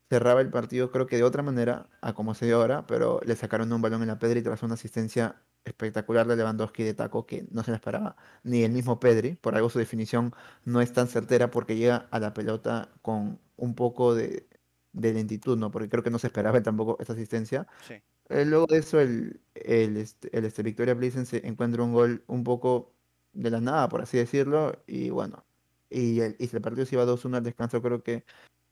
[0.09, 3.35] cerraba el partido, creo que de otra manera, a como se dio ahora, pero le
[3.35, 7.47] sacaron un balón en la Pedri tras una asistencia espectacular de Lewandowski de taco que
[7.51, 11.07] no se le esperaba ni el mismo Pedri, por algo su definición no es tan
[11.07, 14.47] certera porque llega a la pelota con un poco de,
[14.93, 15.71] de lentitud, ¿no?
[15.71, 17.67] Porque creo que no se esperaba tampoco esta asistencia.
[17.79, 21.93] Sí, Eh, luego de eso, el, el, este, el este, Victoria Plzen se encuentra un
[21.93, 22.95] gol un poco
[23.33, 25.45] de la nada, por así decirlo, y bueno.
[25.89, 28.25] y, el, y si el partido se iba 2-1 al descanso, creo que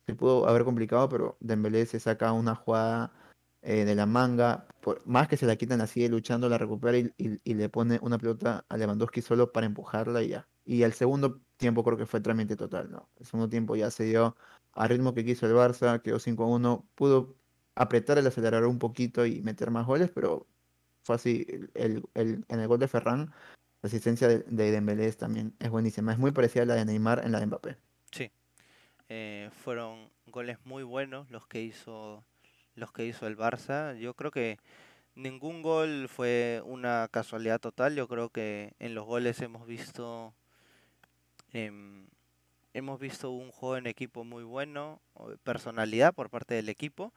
[0.05, 3.11] se pudo haber complicado, pero Dembélé se saca una jugada
[3.61, 7.39] eh, de la manga, por, más que se la quitan así, luchando, la recupera y,
[7.45, 10.49] le pone una pelota a Lewandowski solo para empujarla y ya.
[10.65, 13.09] Y el segundo tiempo creo que fue trámite total, ¿no?
[13.17, 14.35] El segundo tiempo ya se dio
[14.73, 17.35] a ritmo que quiso el Barça, quedó 5-1, pudo
[17.75, 20.47] apretar el acelerador un poquito y meter más goles, pero
[21.03, 23.31] fue así, el, el, en el gol de Ferran,
[23.81, 27.23] la asistencia de, de Dembélé también es buenísima, es muy parecida a la de Neymar
[27.25, 27.77] en la de Mbappé.
[28.11, 28.31] Sí,
[29.15, 32.23] eh, fueron goles muy buenos los que hizo
[32.73, 33.95] los que hizo el Barça.
[33.95, 34.57] Yo creo que
[35.13, 37.95] ningún gol fue una casualidad total.
[37.95, 40.33] Yo creo que en los goles hemos visto
[41.53, 41.71] eh,
[42.73, 44.99] hemos visto un juego en equipo muy bueno,
[45.43, 47.13] personalidad por parte del equipo.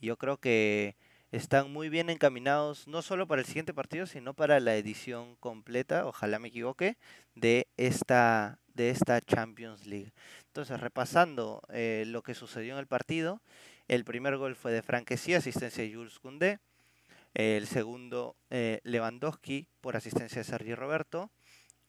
[0.00, 0.96] Yo creo que
[1.30, 6.06] están muy bien encaminados, no solo para el siguiente partido, sino para la edición completa,
[6.06, 6.96] ojalá me equivoque,
[7.34, 10.12] de esta, de esta Champions League.
[10.46, 13.42] Entonces, repasando eh, lo que sucedió en el partido,
[13.88, 16.60] el primer gol fue de Franquesí, asistencia de Jules Koundé.
[17.34, 21.30] El segundo, eh, Lewandowski, por asistencia de Sergi Roberto.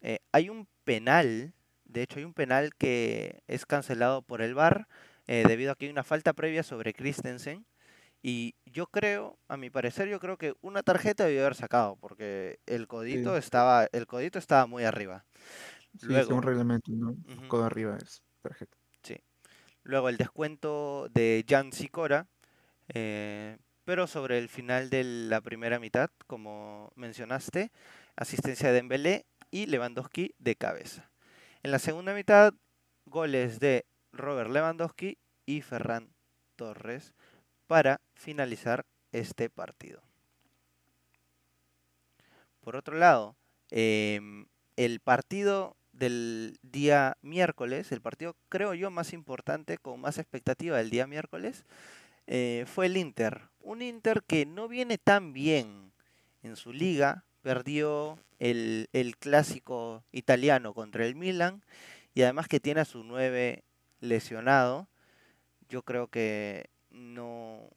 [0.02, 1.54] Eh, hay un penal
[1.86, 4.88] de hecho, hay un penal que es cancelado por el VAR
[5.26, 7.66] debido a que hay una falta previa sobre Christensen.
[8.22, 12.60] Y yo creo, a mi parecer, yo creo que una tarjeta debió haber sacado, porque
[12.66, 13.40] el codito sí.
[13.40, 15.26] estaba, el codito estaba muy arriba.
[15.98, 17.12] Sí, Luego, es un reglamento, ¿no?
[17.12, 17.48] Uh -huh.
[17.48, 18.78] Codo arriba es tarjeta.
[19.04, 19.16] Sí.
[19.84, 22.28] Luego el descuento de Jan Sicora,
[22.94, 27.72] eh, pero sobre el final de la primera mitad, como mencionaste,
[28.18, 31.10] asistencia de Dembélé y Lewandowski de cabeza.
[31.64, 32.54] En la segunda mitad,
[33.06, 36.14] goles de Robert Lewandowski y Ferran
[36.56, 37.14] Torres
[37.70, 40.02] para finalizar este partido.
[42.62, 43.36] Por otro lado,
[43.70, 44.20] eh,
[44.76, 50.90] el partido del día miércoles, el partido creo yo más importante, con más expectativa del
[50.90, 51.68] día miércoles,
[52.26, 53.50] eh, fue el Inter.
[53.62, 55.92] Un Inter que no viene tan bien
[56.42, 61.64] en su liga, perdió el, el, clásico italiano contra el Milan
[62.16, 63.64] y además que tiene a su 9
[64.00, 64.88] lesionado,
[65.70, 67.70] yo creo que no,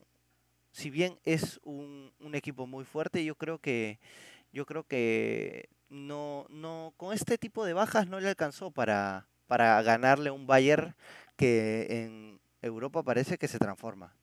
[0.71, 3.99] si bien es un, equipo muy fuerte, yo creo que
[4.51, 9.81] yo creo que no, no, con este tipo de bajas no le alcanzó para, para
[9.83, 10.95] ganarle un Bayern
[11.35, 14.15] que en Europa parece que se transforma.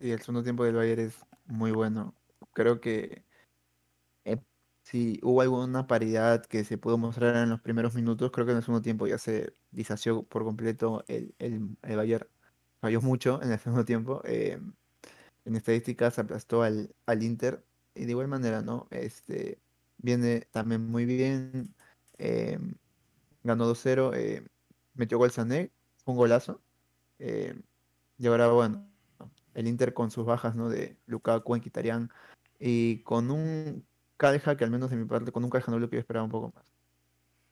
[0.00, 2.14] Y el segundo tiempo del Bayern es muy bueno.
[2.52, 3.24] Creo que
[4.24, 4.38] eh,
[4.82, 8.58] si hubo alguna paridad que se pudo mostrar en los primeros minutos, creo que en
[8.58, 12.26] el segundo tiempo ya se disació por completo el, el, el Bayern.
[12.82, 14.22] Falló mucho en el segundo tiempo.
[14.24, 14.58] Eh,
[15.44, 17.64] en estadísticas aplastó al, al Inter.
[17.94, 18.88] Y de igual manera, ¿no?
[18.90, 19.60] Este
[19.98, 21.72] viene también muy bien.
[22.18, 22.58] Eh,
[23.44, 24.12] ganó 2-0.
[24.14, 24.44] Eh,
[24.94, 25.70] metió gol Sané.
[26.06, 26.60] Un golazo.
[27.20, 28.84] Y ahora, bueno,
[29.54, 30.68] el Inter con sus bajas, ¿no?
[30.68, 32.10] De Lukaku, Enquitarian.
[32.58, 35.88] Y con un Calja, que al menos de mi parte, con un Calja no lo
[35.88, 36.64] que yo esperaba un poco más.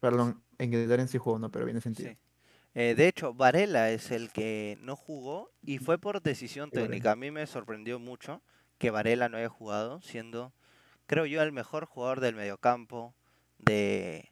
[0.01, 1.53] Perdón, en sí jugó, ¿no?
[1.53, 2.17] Pero viene sentido.
[2.75, 7.13] Eh, de hecho, Varela es el que no jugó y fue por decisión técnica.
[7.13, 8.43] A mí me sorprendió mucho
[8.79, 10.53] que Varela no haya jugado, siendo,
[11.07, 13.15] creo yo, el mejor jugador del mediocampo
[13.59, 14.31] de,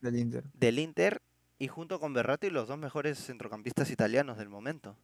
[0.00, 0.44] del, Inter.
[0.54, 1.22] del Inter
[1.58, 4.96] y junto con Berratti los dos mejores centrocampistas italianos del momento.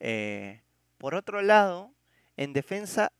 [0.00, 0.60] Eh,
[0.98, 1.92] por otro lado,
[2.36, 3.12] en defensa,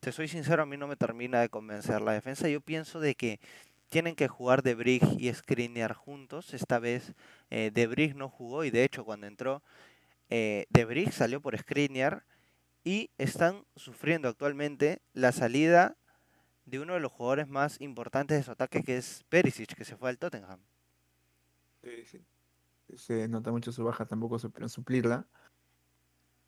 [0.00, 2.48] te soy sincero, a mí no me termina de convencer la defensa.
[2.48, 3.40] Yo pienso de que
[3.90, 6.54] tienen que jugar De Brig y Skriniar juntos.
[6.54, 7.12] Esta vez
[7.50, 9.62] eh, De no jugó y de hecho cuando entró
[10.30, 12.24] eh, De salió por Skriniar
[12.84, 15.96] y están sufriendo actualmente la salida
[16.64, 19.96] de uno de los jugadores más importantes de su ataque que es Perisic, que se
[19.96, 20.60] fue al Tottenham.
[22.96, 25.26] Se nota mucho su baja, tampoco supieron suplirla.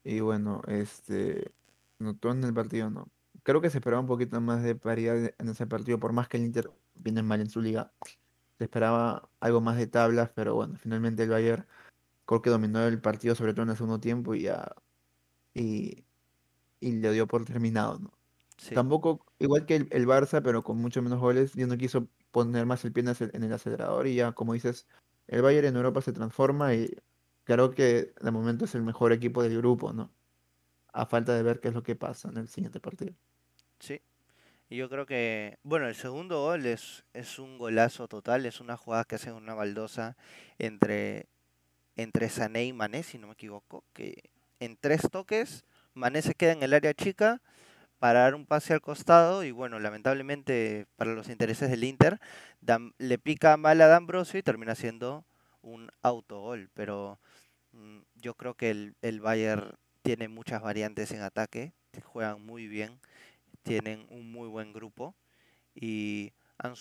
[0.04, 1.52] Y bueno, este
[1.98, 3.08] notó en el partido, ¿no?
[3.42, 6.36] Creo que se esperaba un poquito más de paridad en ese partido, por más que
[6.36, 7.92] el Inter viene mal en su liga.
[8.58, 11.66] Se esperaba algo más de tablas, pero bueno, finalmente el Bayern
[12.26, 14.74] creo que dominó el partido, sobre todo en el segundo tiempo, y ya
[15.54, 16.04] y,
[16.80, 18.12] y le dio por terminado, ¿no?
[18.56, 18.74] Sí.
[18.74, 22.64] Tampoco, igual que el, el, Barça, pero con mucho menos goles, ya no quiso poner
[22.64, 24.86] más el pie en el acelerador y ya, como dices,
[25.26, 26.94] el Bayern en Europa se transforma y
[27.44, 30.12] creo que de momento es el mejor equipo del grupo, ¿no?
[30.92, 33.14] A falta de ver qué es lo que pasa en el siguiente partido.
[33.80, 34.00] Sí,
[34.72, 38.78] y yo creo que, bueno, el segundo gol es, es un golazo total, es una
[38.78, 40.16] jugada que hace una baldosa
[40.58, 41.26] entre,
[41.94, 44.30] entre Sané y Mané, si no me equivoco, que
[44.60, 47.42] en tres toques Mané se queda en el área chica
[47.98, 52.18] para dar un pase al costado y bueno, lamentablemente para los intereses del Inter,
[52.96, 55.26] le pica mal a D'Ambrosio y termina siendo
[55.60, 57.18] un autogol, pero
[57.72, 62.98] mm, yo creo que el, el Bayern tiene muchas variantes en ataque, juegan muy bien,
[63.62, 65.14] tienen un muy buen grupo
[65.74, 66.74] y han,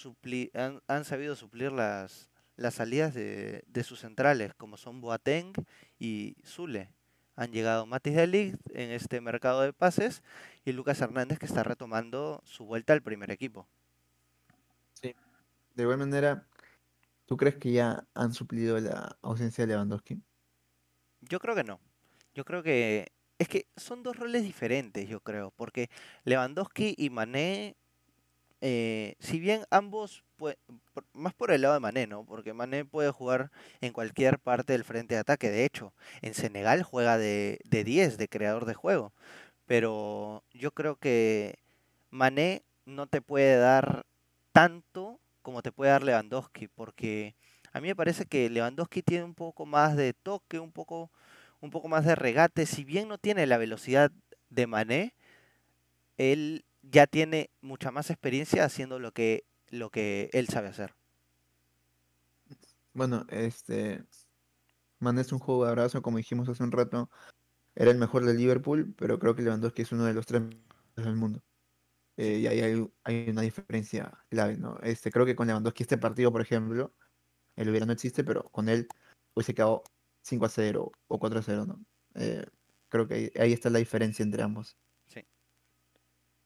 [0.53, 5.53] han, han sabido suplir las, las salidas de, de, sus centrales, como son Boateng
[5.99, 6.89] y Zule.
[7.35, 10.21] Han llegado Matis Delic en este mercado de pases
[10.65, 13.67] y Lucas Hernández que está retomando su vuelta al primer equipo.
[14.93, 15.15] Sí.
[15.73, 16.45] De igual manera,
[17.25, 20.21] ¿tú crees que ya han suplido la ausencia de Lewandowski?
[21.21, 21.79] Yo creo que no.
[22.33, 23.11] Yo creo que
[23.41, 25.89] es que son dos roles diferentes, yo creo, porque
[26.25, 27.75] Lewandowski y Mané
[28.63, 30.23] eh, si bien ambos,
[31.13, 32.23] más por el lado de Mané, ¿no?
[32.25, 33.49] Porque Mané puede jugar
[33.81, 35.49] en cualquier parte del frente de ataque.
[35.49, 39.13] De hecho, en Senegal juega de, de 10, de creador de juego.
[39.65, 41.57] Pero yo creo que
[42.11, 44.05] Mané no te puede dar
[44.51, 47.35] tanto como te puede dar Lewandowski, porque
[47.73, 51.09] a mí me parece que Lewandowski tiene un poco más de toque, un poco,
[51.61, 52.65] un poco más de regate.
[52.65, 54.11] Si bien no tiene la velocidad
[54.49, 55.13] de Mané,
[56.17, 60.93] él ya tiene mucha más experiencia haciendo lo que, lo que él sabe hacer.
[62.93, 64.03] Bueno, este.
[64.99, 67.09] Mané es un juego de abrazo, como dijimos hace un rato.
[67.75, 70.43] Era el mejor de Liverpool, pero creo que Lewandowski es uno de los tres
[70.95, 71.41] del mundo.
[72.17, 72.61] Eh, y ahí
[73.03, 74.77] hay, una diferencia clave, ¿no?
[74.83, 76.93] Este, creo que con Lewandowski este partido, por ejemplo,
[77.55, 78.87] el hubiera no existe, pero con él
[79.33, 79.83] hubiese quedado
[80.21, 81.85] 5 a 0 o 4 a 0, ¿no?
[82.15, 82.45] Eh,
[82.89, 84.77] creo que ahí está la diferencia entre ambos.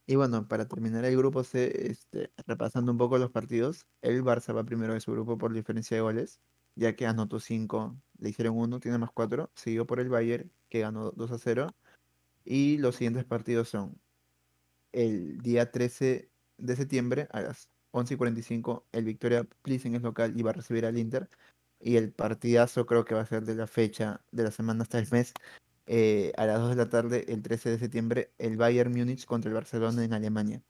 [0.07, 4.55] Y bueno, para terminar el grupo C, este, repasando un poco los partidos, el Barça
[4.55, 6.39] va primero de su grupo por diferencia de goles,
[6.75, 10.81] ya que anotó 5, le hicieron 1, tiene más 4, siguió por el Bayern, que
[10.81, 11.75] ganó 2 a 0,
[12.45, 13.99] y los siguientes partidos son
[14.91, 20.33] el día 13 de septiembre a las 11 y 45, el Victoria Plissen es local
[20.37, 21.29] y va a recibir al Inter,
[21.79, 24.99] y el partidazo creo que va a ser de la fecha de la semana hasta
[24.99, 25.33] el mes,
[25.87, 29.49] eh, a las 2 de la tarde, el 13 de septiembre, el Bayern Múnich contra
[29.49, 30.61] el Barcelona en Alemania.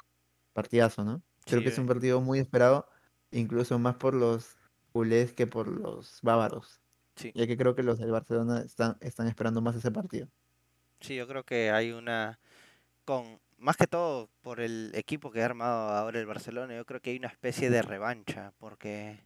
[0.54, 1.22] Partidazo, ¿no?
[1.46, 2.88] Creo que es un partido muy esperado,
[3.32, 4.58] incluso más por los
[4.92, 6.82] culés que por los bávaros.
[7.16, 7.32] Sí.
[7.36, 10.28] Ya que creo que los del Barcelona están, están esperando más ese partido.
[11.00, 12.40] Sí, yo creo que hay una.
[13.06, 17.00] con Más que todo por el equipo que ha armado ahora el Barcelona, yo creo
[17.00, 19.20] que hay una especie de revancha, porque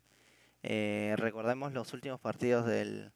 [0.64, 3.12] eh, recordemos los últimos partidos del,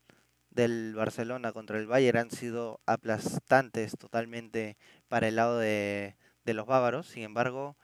[0.53, 4.77] del Barcelona contra el Bayern han sido aplastantes totalmente
[5.07, 7.07] para el lado de, los bávaros.
[7.07, 7.75] Sin embargo,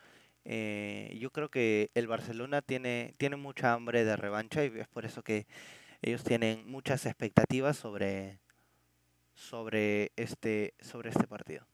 [0.45, 5.05] eh, yo creo que el Barcelona tiene, tiene mucha hambre de revancha y es por
[5.05, 5.47] eso que
[6.01, 8.39] ellos tienen muchas expectativas sobre,
[9.33, 11.65] sobre, este, sobre este partido.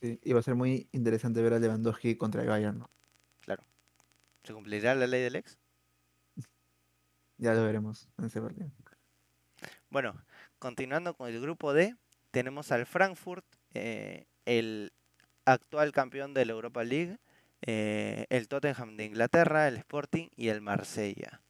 [0.00, 2.84] Sí, y va a ser muy interesante ver a Lewandowski contra el Bayern.
[3.40, 3.64] Claro.
[4.42, 5.61] ¿Se cumplirá la ley del ex?
[7.42, 8.70] Ya lo veremos en ese partido.
[9.90, 10.14] Bueno,
[10.60, 11.96] continuando con el grupo D,
[12.30, 14.92] tenemos al Frankfurt, eh, el
[15.44, 17.18] actual campeón de la Europa League,
[17.62, 21.42] eh, el Tottenham de Inglaterra, el Sporting y el Marsella.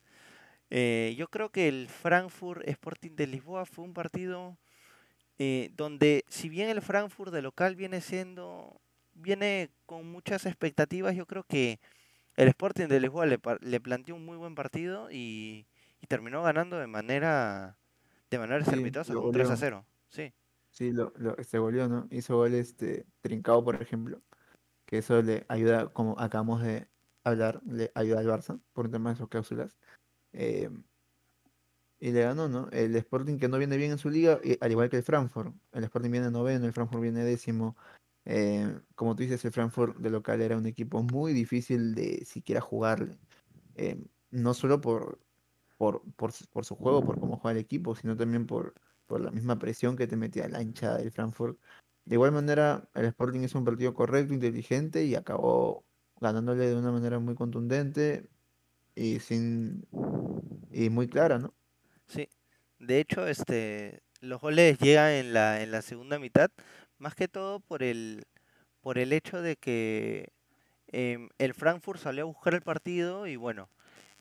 [0.70, 4.57] Eh, yo creo que el Frankfurt Sporting de Lisboa fue un partido
[5.76, 8.81] donde, si bien el Frankfurt de local viene siendo,
[9.12, 11.81] viene con muchas expectativas, yo creo que
[12.37, 15.66] el Sporting de Lisboa le, planteó un muy buen partido y
[16.06, 17.78] terminó ganando de manera
[18.30, 19.86] de manera estrepitosa, 3 a 0.
[20.08, 20.32] Sí.
[20.70, 22.08] Sí, lo, lo, se volvió, ¿no?
[22.10, 24.22] Hizo gol este, trincado, por ejemplo.
[24.86, 26.88] Que eso le ayuda, como acabamos de
[27.24, 29.76] hablar, le ayuda al Barça por un tema de sus cláusulas.
[30.32, 30.70] Eh,
[32.00, 32.68] y le ganó, ¿no?
[32.72, 35.54] El Sporting que no viene bien en su liga, al igual que el Frankfurt.
[35.72, 37.76] El Sporting viene noveno, el Frankfurt viene décimo.
[38.24, 42.60] Eh, como tú dices, el Frankfurt de local era un equipo muy difícil de siquiera
[42.60, 43.18] jugarle.
[43.76, 45.20] Eh, no solo por
[45.83, 46.33] por, por,
[46.64, 48.73] su juego, por cómo juega el equipo, sino también por,
[49.09, 51.59] por la misma presión que te metía la hinchada del Frankfurt.
[52.05, 55.85] De igual manera, el Sporting es un partido correcto, inteligente y acabó
[56.21, 58.29] ganándole de una manera muy contundente
[58.95, 59.85] y sin
[60.70, 61.53] y muy clara, ¿no?
[62.07, 62.28] Sí.
[62.78, 66.49] De hecho, este los goles llegan en la en la segunda mitad,
[66.99, 68.24] más que todo por el
[68.83, 70.28] por el hecho de que
[70.93, 73.68] em, el Frankfurt salió a buscar el partido y bueno,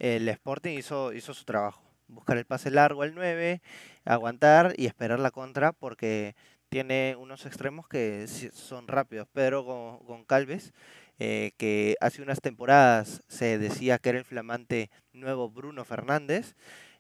[0.02, 1.80] el Sporting hizo, su trabajo.
[2.08, 3.62] Buscar el pase largo al 9,
[4.04, 6.36] aguantar y esperar la contra porque
[6.70, 9.28] tiene unos extremos que son rápidos.
[9.32, 10.74] Pedro Goncalves,
[11.20, 16.56] eh, que hace unas temporadas se decía que era el flamante nuevo Bruno Fernández,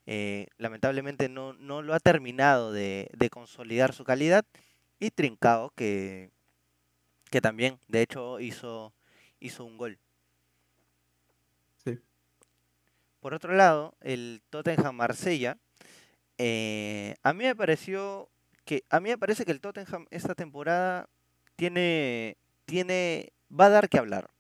[0.05, 4.45] eh, lamentablemente no, lo ha terminado de, consolidar su calidad.
[4.99, 6.29] Y Trincao, que,
[7.41, 8.93] también, de hecho, hizo
[9.59, 9.97] un gol.
[11.83, 11.99] Sí.
[13.21, 15.57] Por otro lado, el Tottenham Marsella
[16.43, 18.27] eh, a mí me pareció
[18.65, 21.07] que a mí me parece que el Tottenham esta temporada
[21.55, 24.31] tiene tiene va a dar que hablar.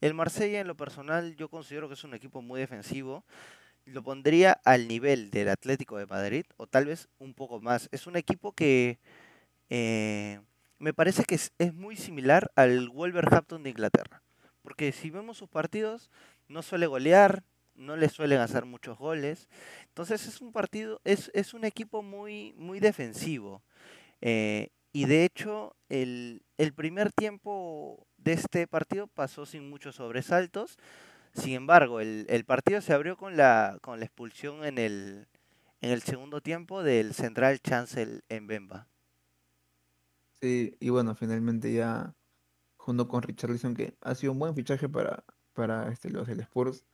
[0.00, 3.24] El Marsella en lo personal yo considero que es un equipo muy defensivo.
[3.86, 7.88] Lo pondría al nivel del Atlético de Madrid o tal vez un poco más.
[7.90, 9.00] Es un equipo que
[9.68, 10.38] eh,
[10.78, 14.22] me parece que es, es muy similar al Wolverhampton de Inglaterra.
[14.62, 16.08] Porque si vemos sus partidos,
[16.46, 17.42] no suele golear,
[17.82, 19.48] no le suelen hacer muchos goles.
[19.88, 23.62] Entonces es un partido, es, es un equipo muy, muy defensivo.
[24.20, 30.78] Eh, y de hecho, el, el primer tiempo de este partido pasó sin muchos sobresaltos.
[31.34, 35.26] Sin embargo, el, el partido se abrió con la, con la expulsión en el,
[35.80, 38.86] en el segundo tiempo del central Chancel en Bemba.
[40.40, 42.14] Sí, y bueno, finalmente ya
[42.76, 45.24] junto con Richarlison, que ha sido un buen fichaje para,
[45.54, 46.84] para este, los del Spurs,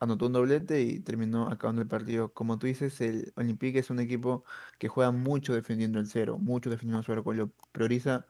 [0.00, 2.32] anotó un doblete y terminó acabando el partido.
[2.32, 4.44] Como tú dices, el Olympique es un equipo
[4.78, 8.26] que juega mucho defendiendo el cero, mucho defendiendo su arco, lo prioriza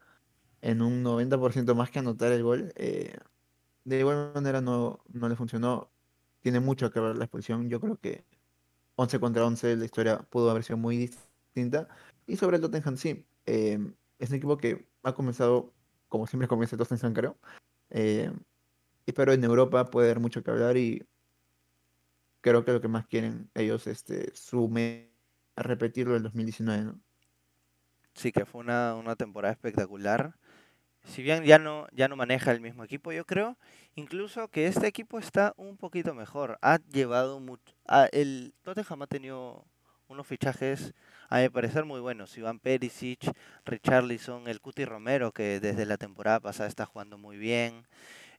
[0.63, 2.73] en un 90% más que anotar el gol.
[2.77, 3.17] eh,
[3.85, 5.91] de igual manera no, no le funcionó.
[6.41, 7.69] Tiene mucho que ver la expulsión.
[7.71, 8.25] Yo creo que
[8.97, 11.89] 11 contra 11 la historia pudo haber sido muy distinta.
[12.27, 13.27] Y sobre el Tottenham, sí.
[13.47, 13.79] eh,
[14.19, 15.75] es un equipo que ha comenzado,
[16.09, 17.39] como siempre comienza el Tottenham, creo.
[17.91, 18.33] eh,
[19.15, 21.07] pero en Europa puede haber mucho que hablar y
[22.45, 25.09] creo que lo que más quieren ellos, este, sume
[25.57, 27.01] a repetirlo del 2019, ¿no?
[28.13, 30.37] Sí, que fue una, una temporada espectacular.
[31.05, 33.57] Si bien ya no, ya no maneja el mismo equipo, yo creo
[33.95, 36.59] incluso que este equipo está un poquito mejor.
[36.61, 37.75] Ha llevado mucho.
[38.13, 39.65] el Tottenham ha tenido
[40.09, 40.93] unos fichajes,
[41.31, 42.37] a mi parecer, muy buenos.
[42.37, 43.21] Iván Perisic,
[43.65, 47.87] Richarlison, el Cuti Romero, que desde la temporada pasada está jugando muy bien.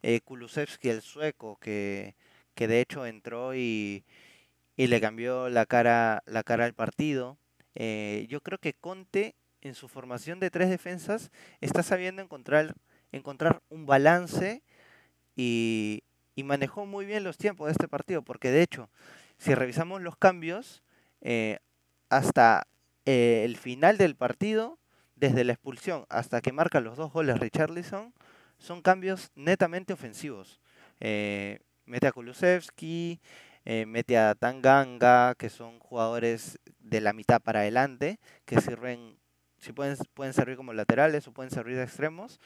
[0.04, 2.16] Eh, Kulusevski, el sueco, que,
[2.56, 4.04] que de hecho entró y,
[4.78, 7.38] y le cambió la cara, la cara al partido.
[7.76, 11.32] Eh, yo creo que Conte en su formación de tres defensas
[11.62, 12.76] está sabiendo encontrar,
[13.12, 14.64] encontrar un balance
[15.36, 16.04] y,
[16.36, 18.90] y manejó muy bien los tiempos de este partido, porque de hecho,
[19.38, 20.84] si revisamos los cambios,
[21.22, 21.60] eh,
[22.10, 22.68] hasta
[23.06, 24.78] eh, el final del partido,
[25.16, 28.14] desde la expulsión hasta que marca los dos goles Richarlison,
[28.58, 30.60] son cambios netamente ofensivos.
[31.86, 33.20] Mete a Kulusevski,
[33.66, 39.18] eh, mete a Tanganga, que son jugadores de la mitad para adelante, que sirven,
[39.58, 42.40] si pueden, pueden servir como laterales o pueden servir de extremos.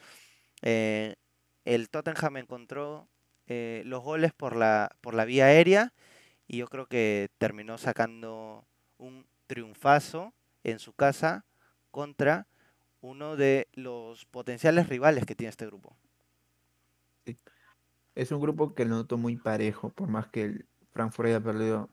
[0.62, 1.16] Eh,
[1.64, 3.08] el Tottenham encontró
[3.46, 5.92] eh, los goles por la, por la vía aérea
[6.46, 8.64] y yo creo que terminó sacando
[8.98, 10.32] un triunfazo
[10.64, 11.44] en su casa
[11.90, 12.46] contra
[13.00, 15.96] uno de los potenciales rivales que tiene este grupo.
[18.20, 21.88] Es un grupo que lo noto muy parejo, por más que el Frankfurt haya perdido.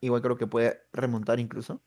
[0.00, 1.82] Igual creo que puede remontar incluso.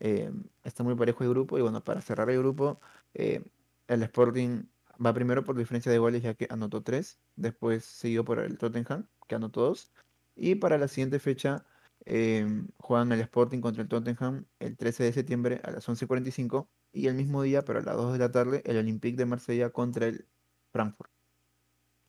[0.00, 0.30] Eh,
[0.64, 2.78] está muy parejo el grupo y bueno, para cerrar el grupo,
[3.14, 3.42] eh,
[3.88, 4.64] el Sporting
[5.04, 9.08] va primero por diferencia de goles ya que anotó tres, después seguido por el Tottenham
[9.26, 9.92] que anotó dos
[10.36, 11.64] y para la siguiente fecha
[12.04, 12.46] eh,
[12.78, 17.14] juegan el Sporting contra el Tottenham el 13 de septiembre a las 11:45 y el
[17.14, 20.26] mismo día, pero a las 2 de la tarde, el Olympique de Marsella contra el
[20.72, 21.15] Frankfurt.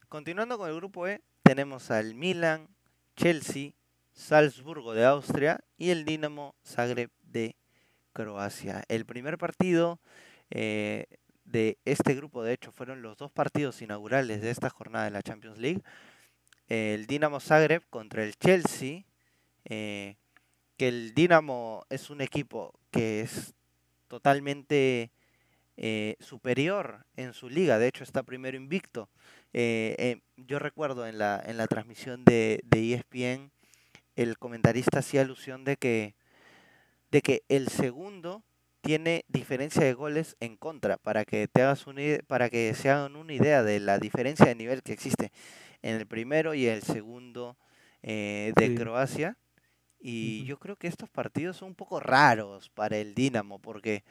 [0.09, 2.69] Continuando con el grupo E, tenemos al Milan,
[3.17, 3.71] Chelsea,
[4.13, 7.57] Salzburgo de Austria y el Dinamo Zagreb de
[8.13, 8.85] Croacia.
[8.87, 9.99] El primer partido
[10.49, 11.07] eh,
[11.43, 15.23] de este grupo, de hecho, fueron los dos partidos inaugurales de esta jornada de la
[15.23, 15.81] Champions League.
[16.69, 19.03] El Dinamo Zagreb contra el Chelsea,
[19.65, 20.15] eh,
[20.77, 23.55] que el Dinamo es un equipo que es
[24.07, 25.11] totalmente
[25.77, 29.09] eh, superior en su liga, de hecho está primero invicto.
[29.53, 33.51] Eh, eh, yo recuerdo en la, en la transmisión de, de ESPN,
[34.15, 36.15] el comentarista hacía alusión de que,
[37.11, 38.43] de que el segundo
[38.81, 43.15] tiene diferencia de goles en contra, para que te hagas una para que se hagan
[43.15, 45.31] una idea de la diferencia de nivel que existe
[45.81, 47.57] en el primero y el segundo
[48.01, 48.75] eh, de Sí.
[48.75, 49.37] Croacia.
[49.99, 54.03] Y yo creo que estos partidos son un poco raros para el Dinamo, porque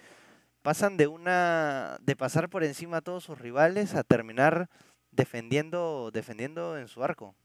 [0.66, 4.68] pasan de una de pasar por encima a todos sus rivales a terminar
[5.12, 7.36] defendiendo defendiendo en su arco.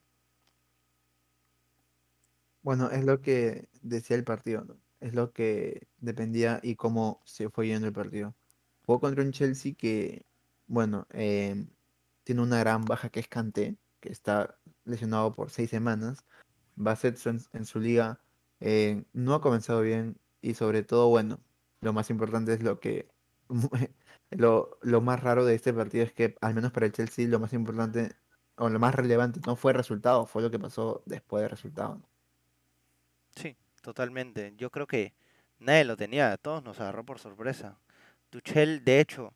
[2.64, 4.76] Bueno, es lo que decía el partido, ¿no?
[5.02, 8.34] Es lo que dependía y cómo se fue yendo el partido.
[8.88, 10.26] Jugó contra un Chelsea que,
[10.66, 11.68] bueno, em,
[12.24, 16.26] tiene una gran baja que es Kanté, que está lesionado por seis semanas.
[16.76, 18.20] Bassett en, en su liga
[18.62, 21.40] eh, no ha comenzado bien y sobre todo, bueno,
[21.82, 23.10] lo más importante es lo que
[24.32, 27.40] lo, lo más raro de este partido es que al menos para el Chelsea lo
[27.40, 28.16] más importante
[28.56, 32.02] o lo más relevante no fue el resultado, fue lo que pasó después del resultado.
[33.36, 34.54] Sí, totalmente.
[34.58, 35.14] Yo creo que
[35.60, 37.80] nadie lo tenía, todos nos agarró por sorpresa.
[38.30, 39.34] Tuchel, de hecho,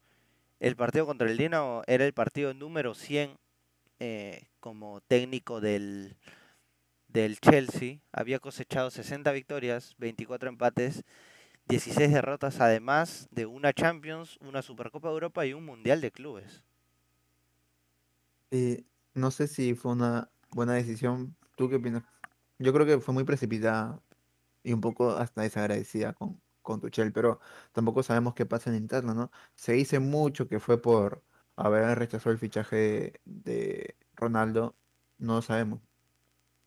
[0.60, 3.38] el partido contra el Dinamo era el partido número 100
[4.00, 6.16] eh, como técnico del,
[7.08, 8.00] del Chelsea.
[8.12, 11.04] Había cosechado 60 victorias, 24 empates,
[11.68, 16.64] 16 derrotas, además de una Champions, una Supercopa de Europa y un Mundial de Clubes.
[18.52, 21.36] Eh, no sé si fue una buena decisión.
[21.56, 22.04] ¿Tú qué opinas?
[22.60, 24.02] Yo creo que fue muy precipitada
[24.64, 27.40] y un poco hasta desagradecida con, con Tuchel, pero
[27.72, 29.32] tampoco sabemos qué pasa en interno, ¿no?
[29.56, 31.24] Se dice mucho que fue por
[31.56, 34.76] haber rechazado el fichaje de, Ronaldo,
[35.18, 35.82] no lo sabemos.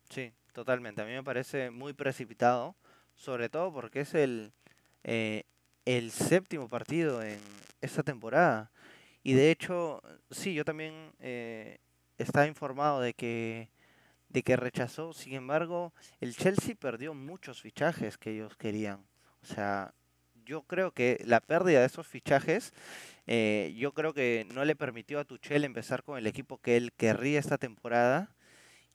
[0.09, 1.01] Sí, totalmente.
[1.01, 2.75] A mí me parece muy precipitado,
[3.15, 4.53] sobre todo porque es el,
[5.03, 5.43] eh,
[5.85, 7.39] el séptimo partido en
[7.81, 8.71] esta temporada.
[9.23, 11.77] Y de hecho, sí, yo también eh,
[12.17, 13.69] estaba informado de que
[14.29, 15.13] de que rechazó.
[15.13, 19.05] Sin embargo, el Chelsea perdió muchos fichajes que ellos querían.
[19.41, 19.93] O sea,
[20.45, 22.73] yo creo que la pérdida de esos fichajes,
[23.27, 26.93] eh, yo creo que no le permitió a Tuchel empezar con el equipo que él
[26.93, 28.35] querría esta temporada.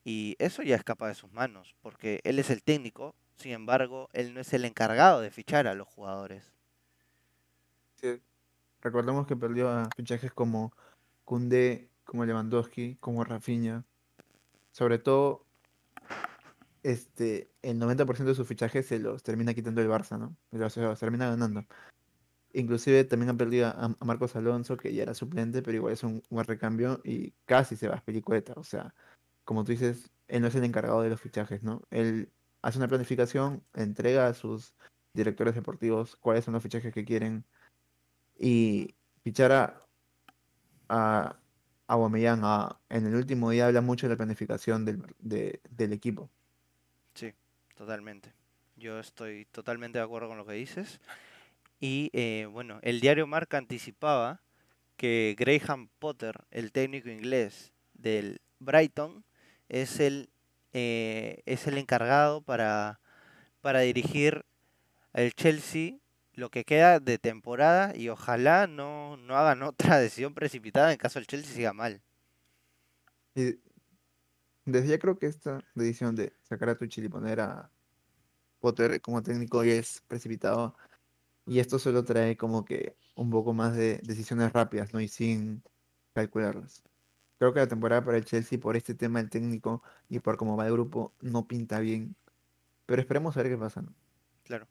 [0.03, 4.33] Y eso ya escapa de sus manos, porque él es el técnico, sin embargo, él
[4.33, 6.51] no es el encargado de fichar a los jugadores.
[8.01, 8.21] Sí.
[8.81, 10.73] Recordemos que perdió a fichajes como
[11.23, 13.83] Kunde, como Lewandowski, como Rafinha.
[14.71, 15.45] Sobre todo,
[16.83, 20.35] este, el 90% de sus fichajes se los termina quitando el Barça, ¿no?
[20.69, 21.65] se los termina ganando.
[22.53, 26.23] Inclusive también han perdido a, Marcos Alonso, que ya era suplente, pero igual es un
[26.29, 28.53] buen recambio y casi se va a Pelicueta.
[28.55, 28.93] O sea,
[29.43, 31.81] como tú dices, él no es el encargado de los fichajes, ¿no?
[31.89, 32.31] Él
[32.65, 34.73] hace una planificación, entrega a sus
[35.13, 37.45] directores deportivos cuáles son los fichajes que quieren
[38.39, 39.79] y fichar a,
[40.89, 41.37] a,
[41.87, 46.31] a en el último día habla mucho de la planificación del, del equipo.
[47.13, 47.33] Sí,
[47.75, 48.33] totalmente.
[48.75, 50.99] Yo estoy totalmente de acuerdo con lo que dices.
[51.79, 54.41] Y eh, bueno, el diario Marca anticipaba
[54.97, 59.23] que Graham Potter, el técnico inglés del Brighton,
[59.69, 60.29] es el,
[60.77, 62.99] eh, es el encargado para,
[63.61, 64.43] para dirigir
[65.13, 65.99] el Chelsea
[66.33, 71.17] lo que queda de temporada y ojalá no, no hagan otra decisión precipitada en caso
[71.17, 72.01] el Chelsea siga mal.
[73.35, 73.57] Y
[74.65, 77.71] desde ya creo que esta decisión de sacar a Tuchel y poner a
[78.59, 80.75] Potter como técnico es precipitado.
[81.45, 84.99] Y esto solo trae como que un poco más de decisiones rápidas, ¿no?
[84.99, 85.63] Y sin
[86.13, 86.83] calcularlas.
[87.37, 90.55] Creo que la temporada para el Chelsea, por este tema del técnico y por cómo
[90.55, 92.15] va el grupo, no pinta bien.
[92.85, 93.83] Pero esperemos a ver qué pasa.
[94.43, 94.67] Claro.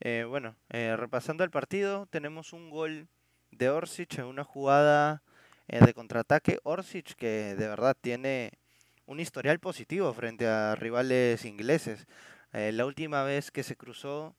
[0.00, 3.08] Eh, bueno, eh, repasando el partido, tenemos un gol
[3.50, 5.22] de Orsic en una jugada
[5.68, 6.58] eh, de contraataque.
[6.62, 8.52] Orsic que de verdad tiene
[9.06, 12.06] un historial positivo frente a rivales ingleses.
[12.52, 14.34] la última vez que se cruzó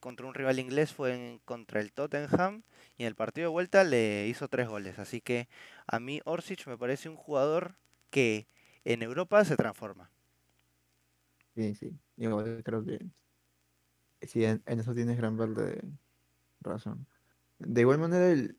[0.00, 2.62] contra un rival inglés fue en, contra el Tottenham
[2.96, 4.98] y en el partido de vuelta le hizo tres goles.
[4.98, 5.48] Así que
[5.86, 7.76] a mí Orsic me parece un jugador
[8.10, 8.46] que
[8.84, 10.10] en Europa se transforma.
[11.54, 11.98] Sí, sí,
[12.64, 12.98] creo que
[14.22, 15.82] Sí, en, eso tienes gran parte de
[16.60, 17.06] razón.
[17.58, 18.58] De igual manera, el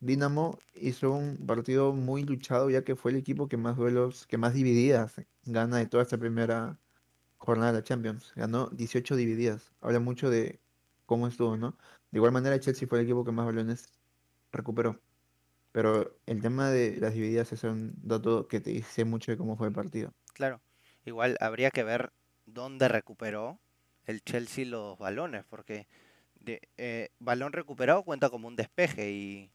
[0.00, 4.38] Dinamo hizo un partido muy luchado, ya que fue el equipo que más duelos, que
[4.38, 6.80] más divididas gana de toda esta primera
[7.44, 8.32] jornada de la Champions.
[8.36, 9.72] Ganó 18 divididas.
[9.80, 10.60] Habla mucho de
[11.06, 11.76] cómo estuvo, ¿no?
[12.12, 13.88] De igual manera, Chelsea fue el equipo que más balones
[14.52, 15.00] recuperó.
[15.72, 19.56] Pero el tema de las divididas es un dato que te dice mucho de cómo
[19.56, 20.12] fue el partido.
[20.34, 20.60] Claro,
[21.04, 22.12] igual habría que ver
[22.46, 23.58] dónde recuperó
[24.06, 25.88] el Chelsea los balones, porque
[26.38, 29.50] de, eh, balón recuperado cuenta como un despeje y,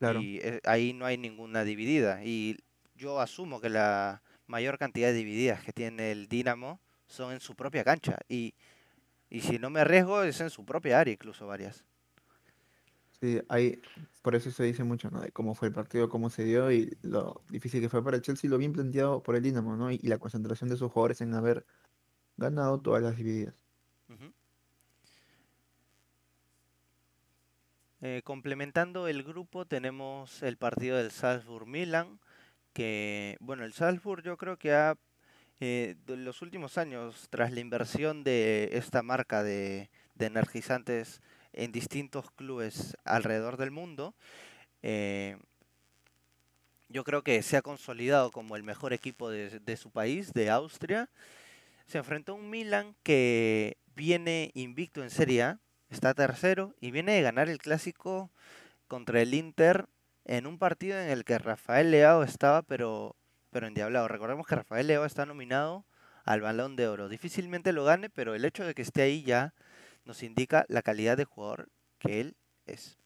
[0.00, 2.24] eh, ahí no hay ninguna dividida.
[2.24, 2.58] Y
[2.96, 6.80] yo asumo que la mayor cantidad de divididas que tiene el Dinamo
[7.12, 8.18] son en su propia cancha.
[8.28, 8.54] Y,
[9.30, 11.84] y si no me arriesgo, es en su propia área, incluso varias.
[13.20, 13.80] Sí, hay,
[14.22, 15.20] por eso se dice mucho, ¿no?
[15.20, 18.22] De cómo fue el partido, cómo se dio y lo difícil que fue para el
[18.22, 19.92] Chelsea, lo bien planteado por el Dinamo, ¿no?
[19.92, 21.64] y la concentración de sus jugadores en haber
[22.36, 23.54] ganado todas las divididas.
[28.04, 32.18] Eh, complementando el grupo tenemos el partido del Salzburg-Milan,
[32.72, 34.96] que bueno, el Salzburg yo creo que ha,
[35.64, 41.20] eh, los últimos años, tras la inversión de esta marca de, energizantes
[41.52, 44.12] en distintos clubes alrededor del mundo,
[44.82, 45.36] eh,
[46.88, 50.50] yo creo que se ha consolidado como el mejor equipo de, de su país, de
[50.50, 51.08] Austria.
[51.86, 55.60] Se enfrentó a un Milan que viene invicto en Serie A,
[55.90, 58.32] está tercero y viene de ganar el clásico
[58.88, 59.86] contra el Inter
[60.24, 63.14] en un partido en el que Rafael Leao estaba pero,
[63.52, 64.08] pero endiablado.
[64.08, 65.84] Recordemos que Rafael Leao está nominado
[66.24, 67.08] al Balón de Oro.
[67.08, 69.54] Difícilmente lo gane, pero el hecho de que esté ahí ya
[70.04, 72.36] nos indica la calidad de jugador que él
[72.66, 72.98] es.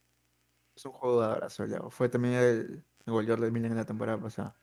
[0.75, 1.91] Es un abrazo, Leo.
[1.91, 4.57] Fue también el, goleador del Milan en la temporada pasada.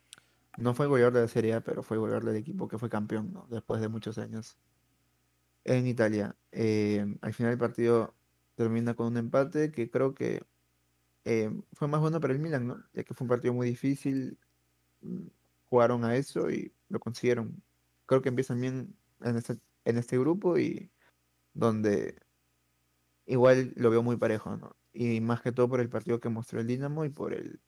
[0.57, 3.33] No fue goleador de la Serie A, pero fue goleador del equipo que fue campeón,
[3.33, 3.47] ¿no?
[3.49, 4.57] Después de muchos años
[5.65, 6.35] en Italia.
[6.51, 8.13] Eh, al final el partido
[8.55, 10.43] termina con un empate que creo que
[11.25, 12.83] eh, fue más bueno para el Milan, ¿no?
[12.93, 14.37] Ya que fue un partido muy difícil,
[15.01, 15.27] mm,
[15.73, 17.63] jugaron a eso y lo consiguieron.
[18.05, 20.91] Creo que empiezan bien en este, en este grupo y
[21.55, 22.15] donde
[23.25, 24.75] igual lo veo muy parejo, ¿no?
[24.93, 27.59] Y más que todo por el partido que mostró el Dinamo y por el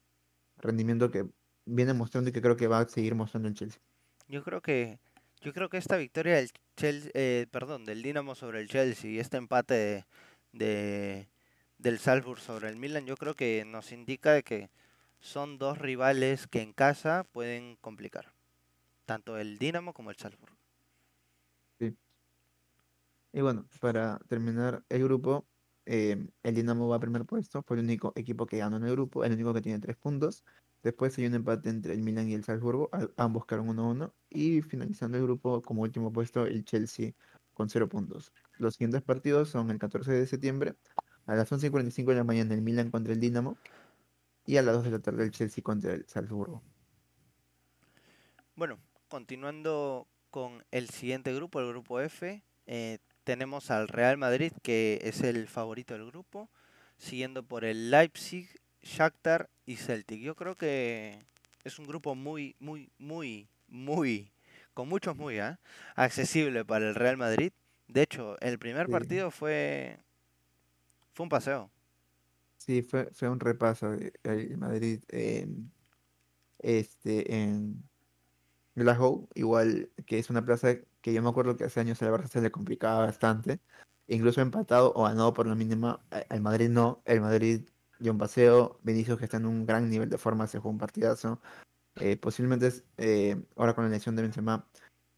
[0.58, 1.26] rendimiento que
[1.66, 3.82] viene mostrando y que creo que va a seguir mostrando el Chelsea.
[4.28, 5.00] Yo creo que
[5.42, 9.20] yo creo que esta victoria del Chelsea, eh, perdón, del Dinamo sobre el Chelsea y
[9.20, 10.06] este empate de,
[10.54, 11.28] de-
[11.80, 14.70] del Salzburg sobre el Milan, yo creo que nos indica que
[15.20, 18.34] son dos rivales que en casa pueden complicar,
[19.06, 20.56] tanto el Dinamo como el Salzburg.
[21.80, 21.96] Sí.
[23.34, 25.46] Y bueno, para terminar el grupo,
[25.86, 28.92] eh, el Dinamo va a primer puesto, fue el único equipo que ganó en el
[28.92, 30.44] grupo, el único que tiene tres puntos.
[30.84, 34.14] Después hay un empate entre el Milan y el Salzburgo, ambos quedaron 1-1.
[34.30, 37.14] Y finalizando el grupo como último puesto, el Chelsea
[37.56, 38.32] con cero puntos.
[38.58, 40.76] Los siguientes partidos son el 14 de septiembre,
[41.26, 43.58] a las 11.45 de la mañana el Milan contra el Dinamo
[44.46, 46.64] y a las 2 de la tarde el Chelsea contra el Salzburgo.
[48.56, 55.00] Bueno, continuando con el siguiente grupo, el grupo F, eh, tenemos al Real Madrid, que
[55.04, 56.50] es el favorito del grupo,
[56.98, 58.50] siguiendo por el Leipzig,
[58.82, 60.22] Shakhtar y Celtic.
[60.22, 61.20] Yo creo que
[61.64, 64.32] es un grupo muy, muy, muy, muy,
[64.74, 65.60] con muchos muy, ¿ah?
[65.96, 67.52] accesible para el Real Madrid.
[67.88, 70.00] De hecho, el primer Sí, partido fue,
[71.14, 71.72] fue un paseo.
[72.66, 73.94] Sí, fue, fue un repaso
[74.24, 75.72] el Madrid en,
[76.60, 77.84] este, en
[78.76, 82.28] Glasgow, igual que es una plaza que yo me acuerdo que hace años al Barça
[82.28, 83.60] se le complicaba bastante,
[84.08, 88.80] incluso empatado o ganado por la mínima, al Madrid no, el Madrid dio un paseo,
[88.84, 91.42] Vinicius que está en un gran nivel de forma se jugó un partidazo,
[91.98, 94.68] eh, posiblemente es, eh, ahora con la elección de Benzema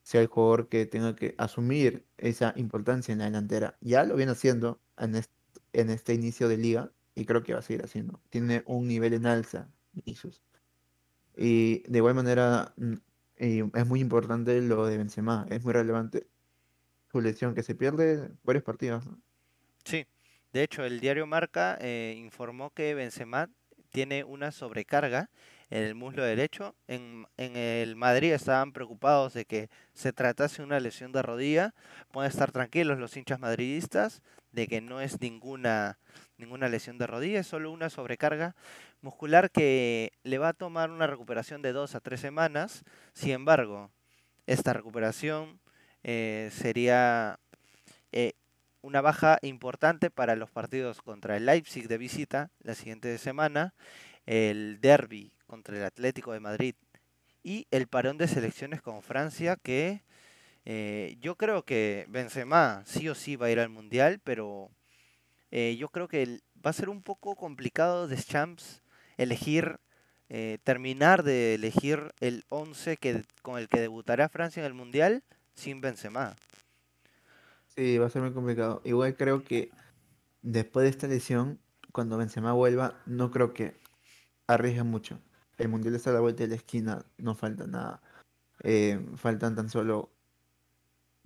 [0.03, 4.33] sea el jugador que tenga que asumir esa importancia en la delantera, ya lo viene
[4.33, 5.33] haciendo en este,
[5.73, 9.13] en este inicio de liga y creo que va a seguir haciendo, tiene un nivel
[9.13, 10.43] en alza, Vinicius.
[11.35, 12.93] Y de igual manera, mm,
[13.37, 16.27] es muy importante lo de Benzema, es muy relevante
[17.11, 19.19] su lesión que se pierde varios partidos, ¿no?
[19.83, 20.05] Sí,
[20.53, 23.49] de hecho, el diario Marca eh, informó que Benzema
[23.89, 25.31] tiene una sobrecarga
[25.69, 26.75] en el muslo derecho.
[26.87, 31.73] En, el Madrid estaban preocupados de que se tratase una lesión de rodilla.
[32.11, 35.99] Pueden estar tranquilos los hinchas madridistas de que no es ninguna,
[36.37, 38.55] ninguna lesión de rodilla, es solo una sobrecarga
[39.01, 42.83] muscular que le va a tomar una recuperación de dos a tres semanas.
[43.13, 43.91] Sin embargo,
[44.47, 45.59] esta recuperación
[46.03, 47.39] eh, sería
[48.11, 48.33] eh,
[48.81, 53.73] una baja importante para los partidos contra el Leipzig de visita la siguiente semana,
[54.25, 56.75] el derby contra el Atlético de Madrid
[57.43, 60.03] y el parón de selecciones con Francia que
[60.65, 64.69] eh, yo creo que Benzema sí o sí va a ir al Mundial, pero
[65.49, 68.81] eh, yo creo que va a ser un poco complicado de Champs
[69.15, 69.79] elegir,
[70.27, 75.23] eh, terminar de elegir el 11 que, con el que debutará Francia en el Mundial
[75.53, 76.35] sin Benzema.
[77.67, 78.81] Sí, va a ser muy complicado.
[78.83, 79.71] Igual creo que
[80.41, 81.59] después de esta lesión,
[81.93, 83.73] cuando Benzema vuelva, no creo que
[84.47, 85.21] arriesgue mucho.
[85.57, 88.01] El Mundial está a la vuelta de la esquina, no falta nada.
[88.63, 90.11] Eh, faltan tan solo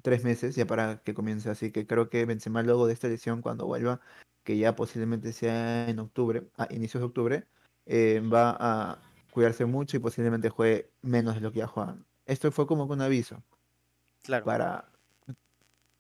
[0.01, 3.41] tres meses ya para que comience, así que creo que Benzema luego de esta lesión,
[3.41, 4.01] cuando vuelva,
[4.43, 7.47] que ya posiblemente sea en octubre, a inicios de octubre,
[7.86, 8.99] eh, va a
[9.32, 11.97] cuidarse mucho y posiblemente juegue menos de lo que ya juega.
[12.25, 13.43] Esto fue como un aviso
[14.23, 14.45] Claro.
[14.45, 14.91] para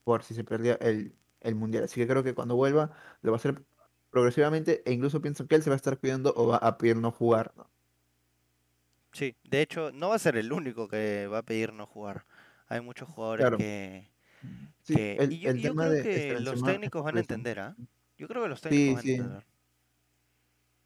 [0.03, 1.83] por si se perdía el, el mundial.
[1.83, 3.63] Así que creo que cuando vuelva lo va a hacer
[4.09, 6.97] progresivamente e incluso pienso que él se va a estar cuidando o va a pedir
[6.97, 7.53] no jugar.
[7.55, 7.67] ¿no?
[9.13, 12.25] Sí, de hecho, no va a ser el único que va a pedir no jugar.
[12.67, 13.57] Hay muchos jugadores Claro.
[13.57, 14.09] que,
[14.83, 15.15] Sí, que...
[15.17, 17.59] el, Y yo, el y yo tema creo de que los técnicos van a entender,
[17.59, 17.75] ¿ah?
[18.17, 19.11] Yo creo que los técnicos Sí, van a sí.
[19.11, 19.45] entender.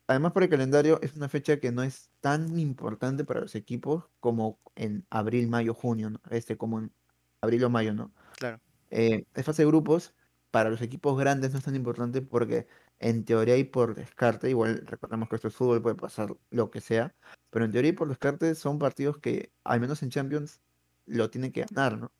[0.07, 4.05] Además por el calendario es una fecha que no es tan importante para los equipos
[4.19, 6.21] como en abril, mayo, junio, ¿no?
[6.29, 6.93] Este como en
[7.41, 8.13] abril o mayo, ¿no?
[8.37, 8.59] Claro,
[8.91, 10.15] Eh, es fase de grupos,
[10.51, 12.67] para los equipos grandes no es tan importante porque
[12.99, 16.81] en teoría y por descarte, igual recordamos que esto es fútbol, puede pasar lo que
[16.81, 17.13] sea,
[17.49, 20.61] pero en teoría y por descarte son partidos que, al menos en Champions,
[21.05, 22.11] lo tienen que ganar, ¿no?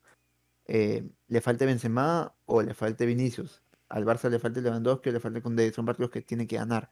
[0.66, 5.20] Eh, le falte Benzema o le falte Vinicius, al Barça le falte Lewandowski o le
[5.20, 6.90] falte Koundé, son partidos que tiene que ganar.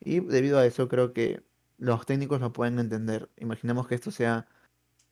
[0.00, 1.42] Y debido a eso creo que
[1.78, 3.28] los técnicos lo pueden entender.
[3.36, 4.46] Imaginemos que esto sea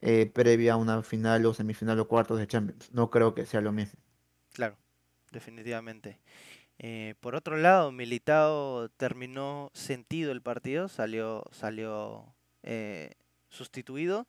[0.00, 2.92] eh, previa a una final o semifinal o cuartos de Champions.
[2.92, 4.00] No creo que sea lo mismo.
[4.52, 4.76] claro.
[5.32, 6.18] definitivamente.
[6.79, 13.14] Eh, por otro lado, Militao terminó sentido el partido, salió, salió eh,
[13.49, 14.29] sustituido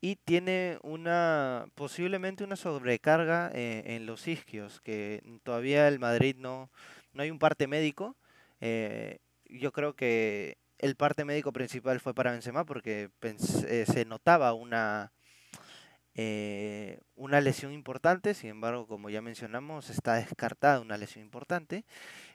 [0.00, 6.70] y tiene una posiblemente una sobrecarga eh, en los isquios, que todavía el Madrid no,
[7.12, 8.16] no hay un parte médico.
[9.48, 15.12] yo creo que el parte médico principal fue para Benzema porque se notaba una
[16.14, 21.84] eh, una lesión importante, sin embargo, como ya mencionamos, está descartada una lesión importante.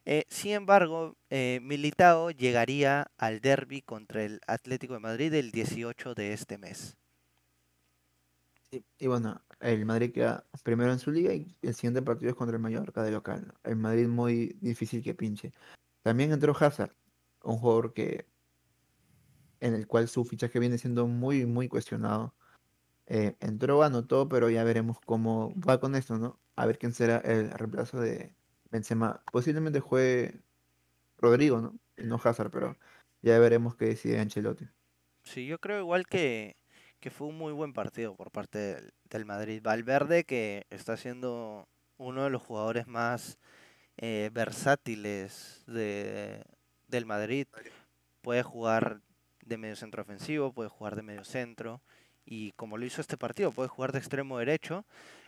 [0.05, 6.15] Eh, sin embargo, eh, Militao llegaría al derby contra el Atlético de Madrid el 18
[6.15, 6.97] de este mes.
[8.71, 12.57] Y, bueno, el Madrid queda primero en su liga y el siguiente partido es contra
[12.57, 13.53] el Mallorca de local.
[13.63, 15.53] El Madrid muy difícil que pinche.
[16.01, 16.93] También entró Hazard,
[17.43, 18.27] un jugador que
[19.59, 22.33] en el cual su fichaje viene siendo muy, muy cuestionado
[23.07, 26.39] eh, entró, anotó, pero ya veremos cómo va con esto, ¿no?
[26.55, 28.33] A ver quién será el reemplazo de
[28.69, 29.23] Benzema.
[29.31, 30.41] Posiblemente juegue
[31.17, 31.79] Rodrigo, ¿no?
[31.97, 32.77] No Hazard, pero
[33.21, 34.67] ya veremos qué decide Ancelotti.
[35.23, 36.57] Sí, yo creo igual que,
[36.99, 39.61] que fue un muy buen partido por parte del, Madrid.
[39.63, 43.39] Valverde, que está siendo uno de los jugadores más
[43.97, 46.43] eh, versátiles de,
[46.89, 47.47] del Madrid.
[48.21, 48.99] Puede jugar
[49.45, 51.81] de medio centro ofensivo, puede jugar de medio centro
[52.27, 54.85] y como lo hizo este partido, puede jugar de extremo derecho,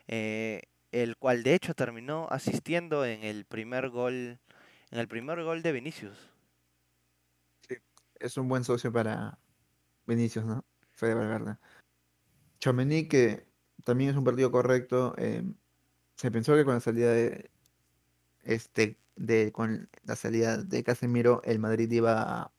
[0.08, 4.40] eh, el cual de hecho terminó asistiendo en el primer gol,
[4.92, 6.18] en el primer gol de Vinicius.
[7.68, 7.76] Sí,
[8.20, 9.40] es un buen socio para
[10.06, 10.66] Vinicius, ¿no?
[10.92, 11.58] Fede Valverde.
[12.60, 13.48] Chomení, que
[13.86, 15.44] también es un partido correcto, eh,
[16.16, 17.50] se pensó que con la salida de
[18.44, 22.52] este de con la salida de Casemiro el Madrid iba a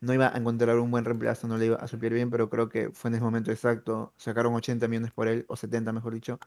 [0.00, 2.68] no iba a encontrar un buen reemplazo, no le iba a suplir bien, pero creo
[2.68, 4.12] que fue en ese momento exacto.
[4.16, 6.38] Sacaron 80 millones por él, o 70 mejor dicho,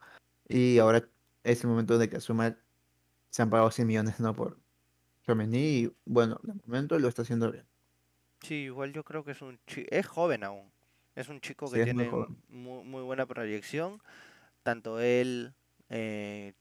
[0.47, 1.07] y ahora
[1.43, 2.57] es el momento de que asuma,
[3.29, 4.33] se han pagado 100 millones ¿no?
[4.33, 4.57] por
[5.23, 7.65] Chomení, y bueno, de momento lo está haciendo bien.
[8.41, 10.71] Sí, igual yo creo que es un chico, es joven aún,
[11.15, 12.09] es un chico que tiene
[12.49, 14.01] muy, buena proyección,
[14.63, 15.53] tanto él,
[15.89, 16.53] eh,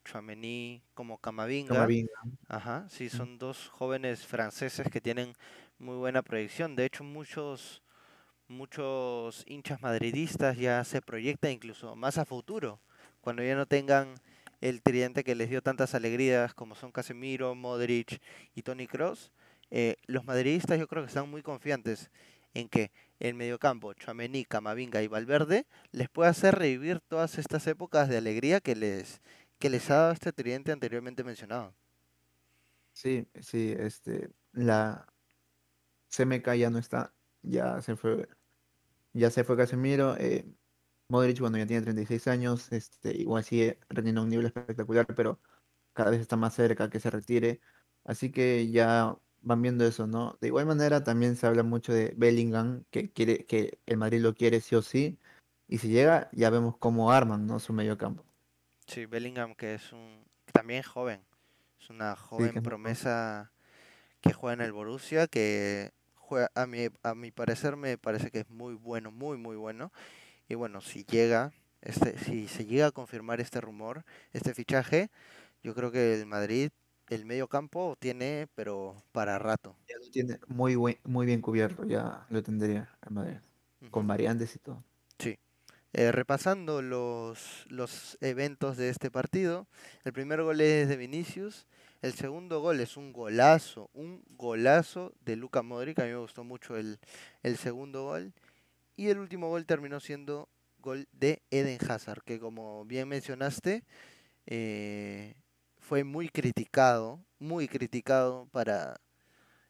[0.94, 1.74] como Camavinga.
[1.74, 2.10] Camavinga.
[2.48, 5.34] Ajá, sí, son dos jóvenes franceses que tienen
[5.80, 6.76] muy buena proyección.
[6.76, 7.82] De hecho, muchos,
[8.48, 12.80] muchos hinchas madridistas ya se proyectan incluso más a futuro,
[13.20, 14.14] cuando ya no tengan
[14.60, 18.20] el tridente que les dio tantas alegrías como son Casemiro, Modric
[18.54, 19.32] y Tony Cross.
[19.70, 22.10] Eh, los madridistas yo creo que están muy confiantes
[22.52, 28.08] en que el mediocampo, Chouameni, Camavinga y Valverde les puede hacer revivir todas estas épocas
[28.08, 29.22] de alegría que les,
[29.58, 31.74] que les ha dado este tridente anteriormente mencionado.
[32.92, 35.06] Sí, sí, este, la,
[36.10, 38.28] CMK ya no está, ya se fue,
[39.12, 40.16] ya se fue Casemiro.
[40.18, 40.46] Eh,
[41.08, 45.40] Modric, bueno, ya tiene 36 años, este, igual sigue rendiendo un nivel espectacular, pero
[45.92, 47.60] cada vez está más cerca que se retire.
[48.04, 50.38] Así que ya van viendo eso, ¿no?
[50.40, 54.34] De igual manera también se habla mucho de Bellingham, que quiere, que el Madrid lo
[54.34, 55.18] quiere sí o sí.
[55.68, 57.58] Y si llega, ya vemos cómo arman, ¿no?
[57.60, 58.24] Su medio campo.
[58.86, 61.22] Sí, Bellingham, que es un también joven.
[61.80, 63.52] Es una joven promesa
[64.20, 65.92] que juega en el Borussia, que
[66.54, 69.92] a mi, a mi parecer me parece que es muy bueno, muy muy bueno.
[70.48, 75.10] Y bueno, si llega, este, si se llega a confirmar este rumor, este fichaje,
[75.62, 76.70] yo creo que el Madrid,
[77.08, 79.76] el medio campo tiene, pero para rato.
[79.88, 83.38] Ya lo tiene muy muy bien cubierto, ya lo tendría el Madrid,
[83.90, 84.84] con variantes y todo.
[85.18, 85.38] Sí.
[85.92, 89.66] Eh, repasando los, los eventos de este partido,
[90.04, 91.66] el primer gol es de Vinicius,
[92.02, 95.98] el segundo gol es un golazo, un golazo de Luka Modric.
[95.98, 96.98] A mí me gustó mucho el,
[97.58, 98.32] segundo gol.
[98.96, 100.48] Y el último gol terminó siendo
[100.78, 103.84] gol de Eden Hazard, que como bien mencionaste,
[104.46, 105.34] eh,
[105.78, 108.98] fue muy criticado, muy criticado para,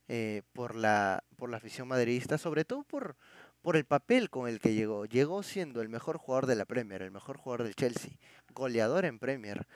[0.06, 3.16] eh, por, la, por la afición madridista, sobre todo por,
[3.60, 5.04] por el papel con el que llegó.
[5.04, 8.12] Llegó siendo el mejor jugador de la Premier, el mejor jugador del Chelsea,
[8.54, 9.66] goleador en Premier.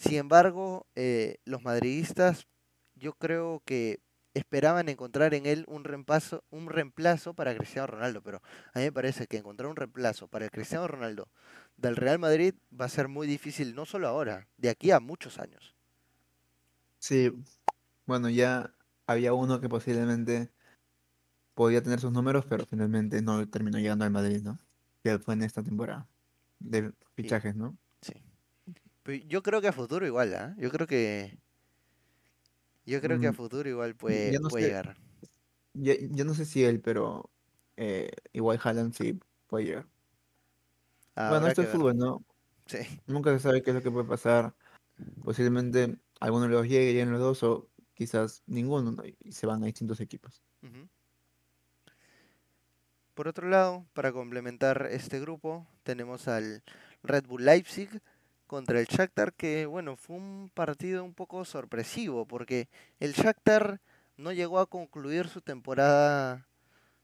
[0.00, 2.46] Sin embargo, eh, los madridistas
[2.94, 4.00] yo creo que
[4.32, 8.40] esperaban encontrar en él un reemplazo, un reemplazo para Cristiano Ronaldo, pero
[8.72, 11.28] a mí me parece que encontrar un reemplazo para el Cristiano Ronaldo
[11.76, 15.38] del Real Madrid va a ser muy difícil, no solo ahora, de aquí a muchos
[15.38, 15.74] años.
[16.98, 17.30] Sí,
[18.06, 18.72] bueno, ya
[19.06, 20.50] había uno que posiblemente
[21.52, 24.58] podía tener sus números, pero finalmente no terminó llegando al Madrid, ¿no?
[25.02, 26.08] Que fue en esta temporada
[26.58, 27.76] de fichajes, ¿no?
[29.12, 30.54] Yo creo que a futuro igual, ¿ah?
[30.58, 31.38] Yo creo que.
[32.86, 34.96] Yo creo que a mm, futuro igual puede, llegar.
[35.74, 37.30] Yo, no sé si él, pero
[37.76, 39.86] eh, igual Haaland sí puede llegar.
[41.14, 42.24] bueno, esto es fútbol, ¿no?
[42.66, 42.78] Sí.
[43.06, 44.54] Nunca se sabe qué es lo que puede pasar.
[45.22, 49.02] Posiblemente alguno de los llegue, lleguen los dos, o quizás ninguno, ¿no?
[49.04, 50.42] y se van a distintos equipos.
[53.14, 56.62] Por otro lado, para complementar este grupo, tenemos al
[57.02, 57.90] Red Bull Leipzig
[58.50, 63.80] contra el Shakhtar, que bueno, fue un partido un poco sorpresivo, porque el Shakhtar
[64.16, 66.48] no llegó a concluir su temporada,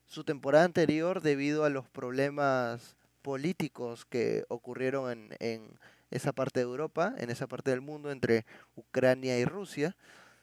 [0.06, 5.70] su temporada anterior debido a los problemas políticos que ocurrieron en, en
[6.10, 8.44] esa parte de Europa, en esa parte del mundo entre
[8.74, 9.94] Ucrania y Rusia.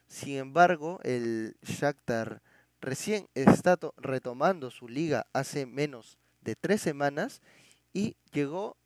[0.06, 2.40] Sin embargo, el Shakhtar
[2.80, 7.42] recién está to- retomando su liga hace menos de tres semanas
[7.92, 8.78] y llegó,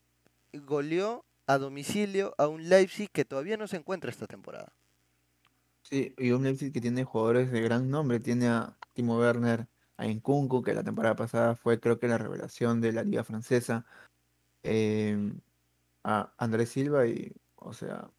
[0.53, 4.73] goleó a domicilio a un Leipzig que todavía no se encuentra esta temporada.
[5.83, 10.07] Sí, y un Leipzig que tiene jugadores de gran nombre, tiene a Timo Werner, a
[10.07, 13.87] Nkunku, que la temporada pasada fue creo que la revelación de la liga francesa,
[14.63, 15.41] em,
[16.05, 18.11] a Andrés Silva y, o sea,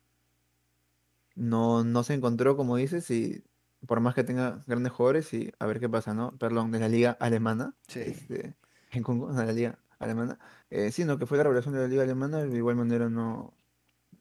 [1.36, 3.44] no, no se encontró, como dices, y
[3.86, 6.36] por más que tenga grandes jugadores, y a ver qué pasa, ¿no?
[6.40, 8.56] Perdón, de la liga alemana, Sí, este,
[8.92, 10.40] de la liga alemana,
[10.70, 13.54] eh, sino que fue la revelación de la liga alemana, de igual manera no,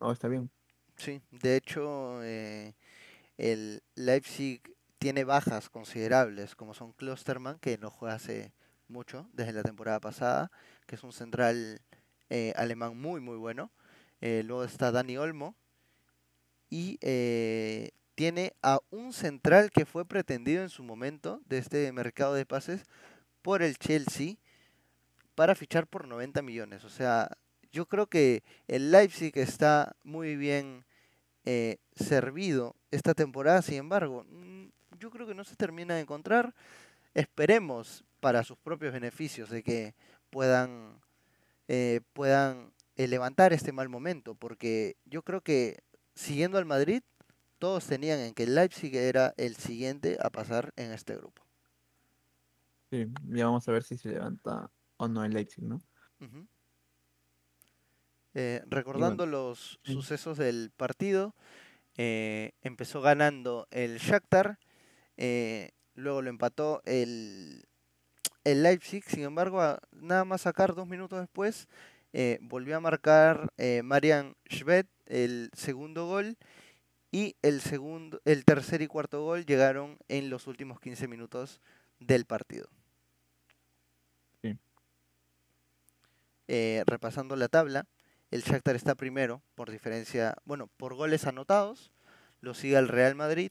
[0.00, 0.50] no está bien.
[0.96, 1.22] sí.
[1.30, 2.74] De hecho, eh,
[3.36, 4.62] el Leipzig
[4.98, 8.52] tiene bajas considerables, como son Klosterman, que no juega hace
[8.88, 10.50] mucho, desde la temporada pasada,
[10.86, 11.80] que es un central
[12.30, 13.70] eh, alemán muy, muy bueno.
[14.20, 15.54] Eh, luego está Dani Olmo,
[16.70, 22.34] y eh, tiene a un central que fue pretendido en su momento de este mercado
[22.34, 22.82] de pases
[23.42, 24.34] por el Chelsea
[25.38, 26.82] para fichar por 90 millones.
[26.82, 27.30] O sea,
[27.70, 30.84] yo creo que el Leipzig está muy bien
[31.44, 34.26] eh, servido esta temporada, sin embargo,
[34.98, 36.56] yo creo que no se termina de encontrar.
[37.14, 39.94] Esperemos para sus propios beneficios de que
[40.30, 40.98] puedan,
[41.68, 45.84] eh, puedan eh, levantar este mal momento, porque yo creo que
[46.16, 47.02] siguiendo al Madrid,
[47.60, 51.44] todos tenían en que el Leipzig era el siguiente a pasar en este grupo.
[52.90, 54.68] Sí, ya vamos a ver si se levanta
[54.98, 55.78] o no el Leipzig, ¿no?
[58.34, 61.34] Eh, bueno, recordando los sí, sucesos del partido,
[61.98, 64.58] eh, empezó ganando el Shakhtar,
[65.18, 67.66] eh, luego lo empató el,
[68.44, 71.68] el Leipzig, sin embargo, a- nada más sacar dos minutos después,
[72.14, 76.38] eh, volvió a marcar eh, Marian Schmidt el segundo gol
[77.12, 81.60] y el segundo, el tercer y cuarto gol llegaron en los últimos 15 minutos
[82.00, 82.68] del partido.
[84.42, 84.58] sí.
[86.50, 87.86] Eh, repasando la tabla,
[88.30, 91.92] el Shakhtar está primero por diferencia, bueno, por goles anotados,
[92.40, 93.50] lo sigue el Real Madrid,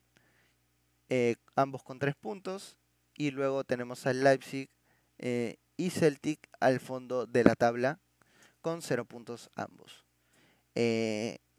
[1.09, 2.79] eh, ambos con tres puntos,
[3.15, 4.69] y luego tenemos al Leipzig
[5.19, 7.99] eh, y Celtic al fondo de la tabla
[8.61, 10.03] con cero puntos ambos.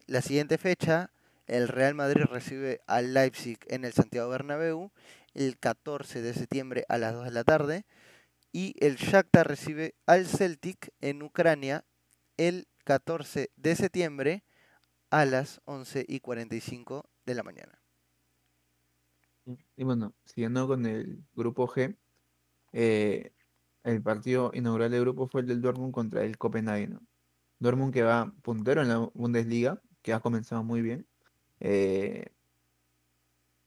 [0.07, 1.11] La siguiente fecha,
[1.47, 4.91] el Real Madrid recibe al Leipzig en el Santiago Bernabéu
[5.33, 7.85] el 14 de septiembre a las 2 de la tarde
[8.51, 11.85] y el Shakhtar recibe al Celtic en Ucrania
[12.37, 14.43] el 14 de septiembre
[15.11, 17.81] a las 11 y 45 de la mañana.
[19.75, 21.97] Y bueno, siguiendo con el grupo G,
[22.73, 23.33] eh,
[23.83, 27.01] el partido inaugural del grupo fue el del Dortmund contra el Copenhague, ¿no?
[27.59, 31.07] Dortmund que va puntero en la Bundesliga, que ha comenzado muy bien.
[31.61, 32.27] eh,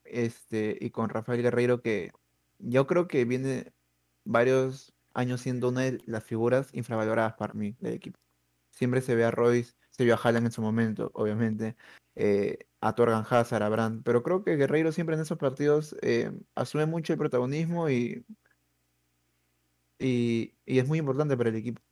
[0.05, 2.13] este, y con Rafael Guerreiro que
[2.59, 3.73] yo creo que viene
[4.25, 8.19] varios años siendo una de las figuras infravaloradas para mí del equipo.
[8.71, 11.77] Siempre se ve a Royce, se vio a Haaland en su momento, obviamente,
[12.15, 16.33] eh, a Torgan Hazard, a Brandt, pero creo que Guerreiro siempre en esos partidos eh,
[16.55, 18.25] asume mucho el protagonismo y,
[19.99, 21.83] y, y es muy importante para el equipo.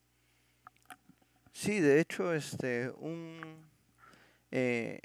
[1.52, 3.38] Sí, de hecho, este, un,
[4.50, 5.00] eh,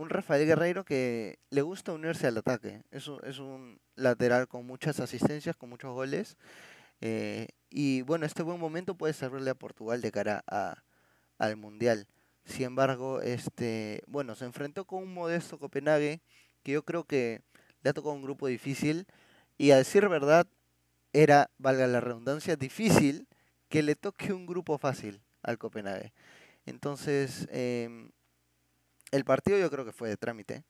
[0.00, 2.82] un Rafael Guerreiro que le gusta unirse al ataque.
[2.90, 6.36] Es es un lateral con muchas asistencias, con muchos goles.
[7.00, 10.82] eh, y bueno, este buen momento puede servirle a Portugal de cara a,
[11.38, 12.06] al Mundial.
[12.44, 16.20] Sin embargo, este, bueno, se enfrentó con un modesto Copenhague
[16.62, 17.42] que yo creo que
[17.82, 19.06] le ha tocado un grupo difícil.
[19.58, 20.46] Y a decir verdad,
[21.12, 23.28] era, valga la redundancia, difícil
[23.68, 26.12] que le toque un grupo fácil al Copenhague.
[26.66, 28.10] Entonces, em,
[29.10, 30.64] el partido yo creo que fue de trámite.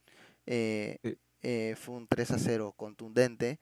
[0.47, 3.59] eh, Sí, eh, fue un 3 a 0 contundente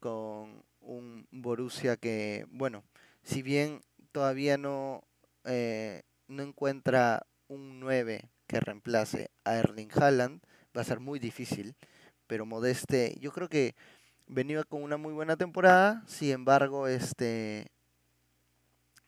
[0.00, 2.84] con un Borussia que, bueno,
[3.22, 3.80] si bien
[4.12, 5.02] todavía no,
[5.44, 10.42] eh, no encuentra un 9 que reemplace a Erling Haaland,
[10.76, 11.74] va a ser muy difícil,
[12.26, 13.74] pero Modeste, yo creo que
[14.26, 17.68] venía con una muy buena temporada, sin embargo, este,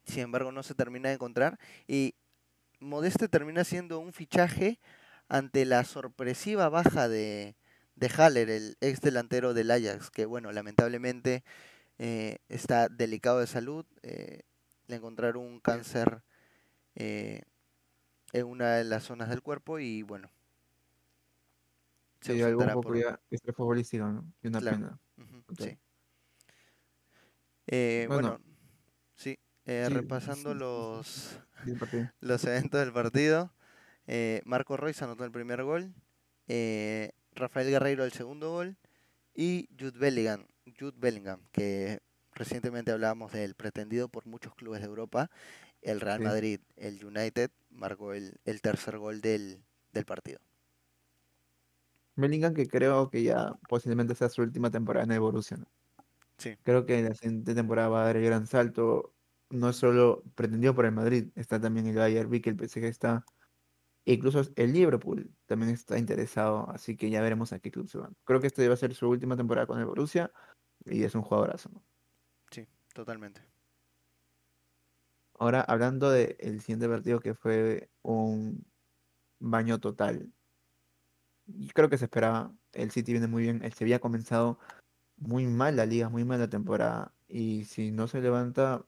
[0.04, 2.14] sin embargo no se termina de encontrar y
[2.80, 4.78] Modeste termina siendo un fichaje
[5.28, 7.56] ante la sorpresiva baja de,
[7.96, 11.44] de Haller, el ex delantero del Ajax, que bueno, lamentablemente
[11.98, 14.42] eh, está delicado de salud, eh,
[14.86, 16.22] le encontraron un cáncer
[16.94, 17.42] eh,
[18.32, 20.30] en una de las zonas del cuerpo y bueno.
[22.20, 24.32] Se sí, algo un poco ya extrafutbolístico, ¿no?
[24.42, 24.98] Y una pena.
[25.58, 25.78] Sí.
[27.66, 28.40] Eh, bueno,
[29.14, 31.40] sí, eh, repasando los,
[32.20, 33.53] los eventos del partido.
[34.06, 35.94] Eh, Marco Royce anotó el primer gol.
[36.46, 38.76] Rafael Guerreiro el segundo gol.
[39.34, 40.46] Y Jude Bellingham,
[40.78, 42.00] Jude Bellingham, que
[42.34, 45.30] recientemente hablábamos del pretendido por muchos clubes de Europa.
[45.82, 50.38] El Real Madrid, el United, marcó el, tercer gol del, del partido.
[52.16, 55.58] Bellingham que creo que ya posiblemente sea su última temporada en el Borussia.
[56.62, 59.12] Creo que la siguiente temporada va a dar el gran salto.
[59.50, 63.24] No solo pretendido por el Madrid, está también el Bayern, vi que el PSG está.
[64.12, 68.16] Incluso el Liverpool también está interesado, así que ya veremos a qué club se van.
[68.24, 70.30] Creo que esta va a ser su última temporada con el Borussia
[70.84, 71.70] y es un jugadorazo.
[72.50, 73.42] Sí, totalmente.
[75.38, 78.64] Ahora, hablando del siguiente partido que fue un
[79.40, 80.32] baño total.
[81.46, 82.54] Y creo que se esperaba.
[82.72, 83.62] El City viene muy bien.
[83.62, 84.58] El Sevilla ha comenzado
[85.16, 87.14] muy mal la liga, muy mal la temporada.
[87.28, 88.84] Y si no se levanta,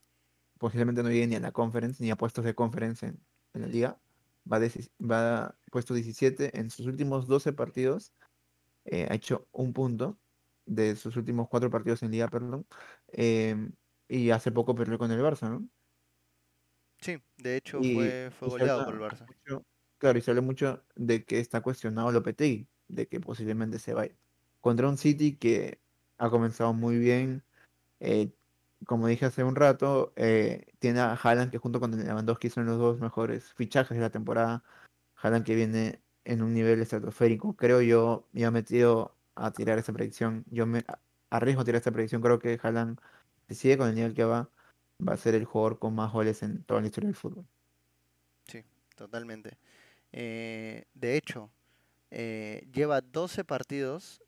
[0.58, 3.20] posiblemente no llegue ni a la conference, ni a puestos de conference en,
[3.54, 3.98] la liga.
[4.50, 4.60] Va,
[5.00, 8.12] va puesto 17 en sus últimos 12 partidos.
[8.84, 10.18] Eh, ha hecho un punto
[10.66, 12.66] de sus últimos cuatro partidos en liga, perdón.
[13.08, 13.72] Em,
[14.08, 15.68] y hace poco perdió con el Barça, ¿no?
[17.00, 19.26] Sí, de hecho fue, fue goleado por el Barça.
[19.98, 24.16] claro, y se habla mucho de que está cuestionado Lopetegui, de que posiblemente se vaya.
[24.60, 25.80] Contra un City que
[26.18, 27.44] ha comenzado muy bien.
[28.00, 28.32] Eh,
[28.84, 32.78] como dije hace un rato, eh, tiene a Haaland que junto con Lewandowski son los
[32.78, 34.62] dos mejores fichajes de la temporada.
[35.16, 37.56] Haaland que viene en un nivel estratosférico.
[37.56, 40.44] Creo yo, me ha metido a tirar esa predicción.
[40.50, 40.84] Yo me
[41.30, 42.20] arriesgo a tirar esta predicción.
[42.20, 43.00] Creo que Haaland,
[43.48, 44.50] si sigue con el nivel que va,
[45.06, 47.46] va a ser el jugador con más goles en toda la historia del fútbol.
[48.46, 48.62] Sí,
[48.94, 49.56] totalmente.
[50.12, 51.50] Eh, de hecho,
[52.10, 54.22] lleva 12 partidos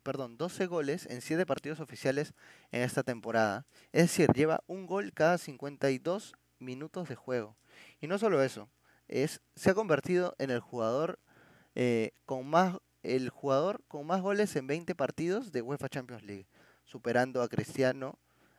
[0.00, 2.34] perdón, 12 goles en 7 partidos oficiales
[2.72, 3.66] en esta temporada.
[3.92, 7.56] Es decir, lleva un gol cada 52 minutos de juego.
[8.00, 8.68] Y no solo eso,
[9.08, 11.18] es, se ha convertido en el jugador
[11.74, 16.46] eh, con más el jugador con más goles en 20 partidos de UEFA Champions League,
[16.84, 18.18] superando a Cristiano,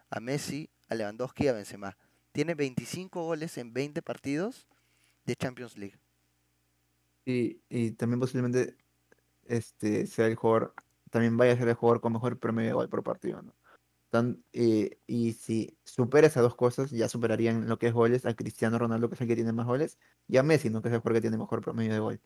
[0.10, 1.98] a Messi, a Lewandowski y a Benzema.
[2.32, 4.68] Tiene 25 goles en 20 partidos
[5.26, 5.98] de Champions League.
[7.26, 8.76] Y, y también posiblemente
[9.46, 10.74] este sea el jugador
[11.12, 13.54] también vaya a ser el jugador con mejor promedio de gol por partido, ¿no?
[14.54, 18.78] Eh, y si supera esas dos cosas, ya superarían lo que es goles a Cristiano
[18.78, 19.98] Ronaldo, que es el que tiene más goles,
[20.28, 20.82] y a Messi, ¿no?
[20.82, 22.22] que es el jugador que tiene mejor promedio de gol.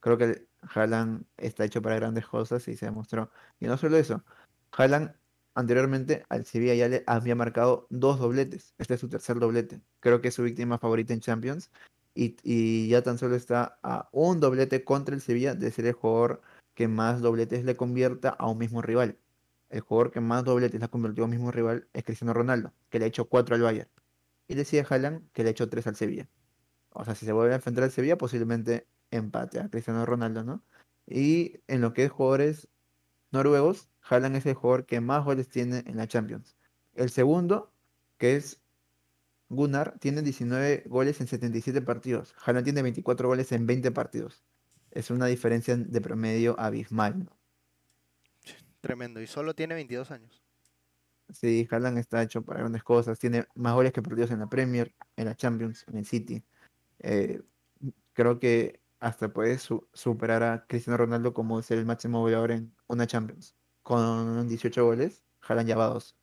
[0.00, 3.30] Creo que Haaland está hecho para grandes cosas y se demostró.
[3.60, 4.24] Y no solo eso,
[4.72, 5.14] Haaland
[5.54, 8.74] anteriormente al Sevilla ya le había marcado dos dobletes.
[8.78, 9.80] Este es su tercer doblete.
[10.00, 11.70] Creo que es su víctima favorita en Champions.
[12.14, 15.94] Y, y ya tan solo está a un doblete contra el Sevilla de ser el
[15.94, 16.42] jugador
[16.74, 19.18] que más dobletes le convierta a un mismo rival.
[19.70, 22.72] El jugador que más dobletes le ha convertido a un mismo rival es Cristiano Ronaldo,
[22.90, 23.90] que le ha hecho 4 al Bayern.
[24.48, 26.28] Y decía Haaland que le ha hecho 3 al Sevilla.
[26.90, 30.62] O sea, si se vuelve a enfrentar al Sevilla, posiblemente empate a Cristiano Ronaldo, ¿no?
[31.06, 32.68] Y en lo que es jugadores
[33.30, 36.56] noruegos, Haaland es el jugador que más goles tiene en la Champions.
[36.94, 37.72] El segundo,
[38.18, 38.60] que es
[39.48, 42.34] Gunnar, tiene 19 goles en 77 partidos.
[42.44, 44.42] Haaland tiene 24 goles en 20 partidos
[44.94, 47.28] es una diferencia de promedio abismal.
[48.80, 50.42] Tremendo, y solo tiene 22 años.
[51.32, 54.94] Sí, Haaland está hecho para grandes cosas, tiene más goles que perdidos en la Premier,
[55.16, 56.44] en la Champions, en el City.
[56.98, 57.40] Eh,
[58.12, 63.06] creo que hasta puede superar a Cristiano Ronaldo como ser el máximo goleador en una
[63.06, 63.54] Champions.
[63.82, 66.16] Con 18 goles, Haaland ya va a dos.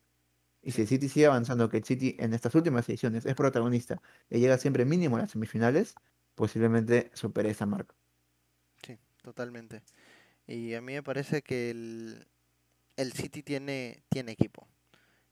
[0.62, 4.00] Y si el City sigue avanzando, que el City en estas últimas ediciones es protagonista
[4.28, 5.94] y llega siempre mínimo a las semifinales,
[6.34, 7.94] posiblemente supere esa marca
[9.22, 9.82] totalmente.
[10.46, 12.26] Y a mí me parece que el,
[12.96, 14.66] el City tiene, tiene equipo.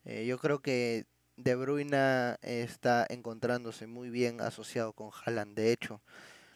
[0.04, 5.54] Eh, yo creo que De Bruyne está encontrándose muy bien asociado con Haaland.
[5.54, 6.00] De hecho,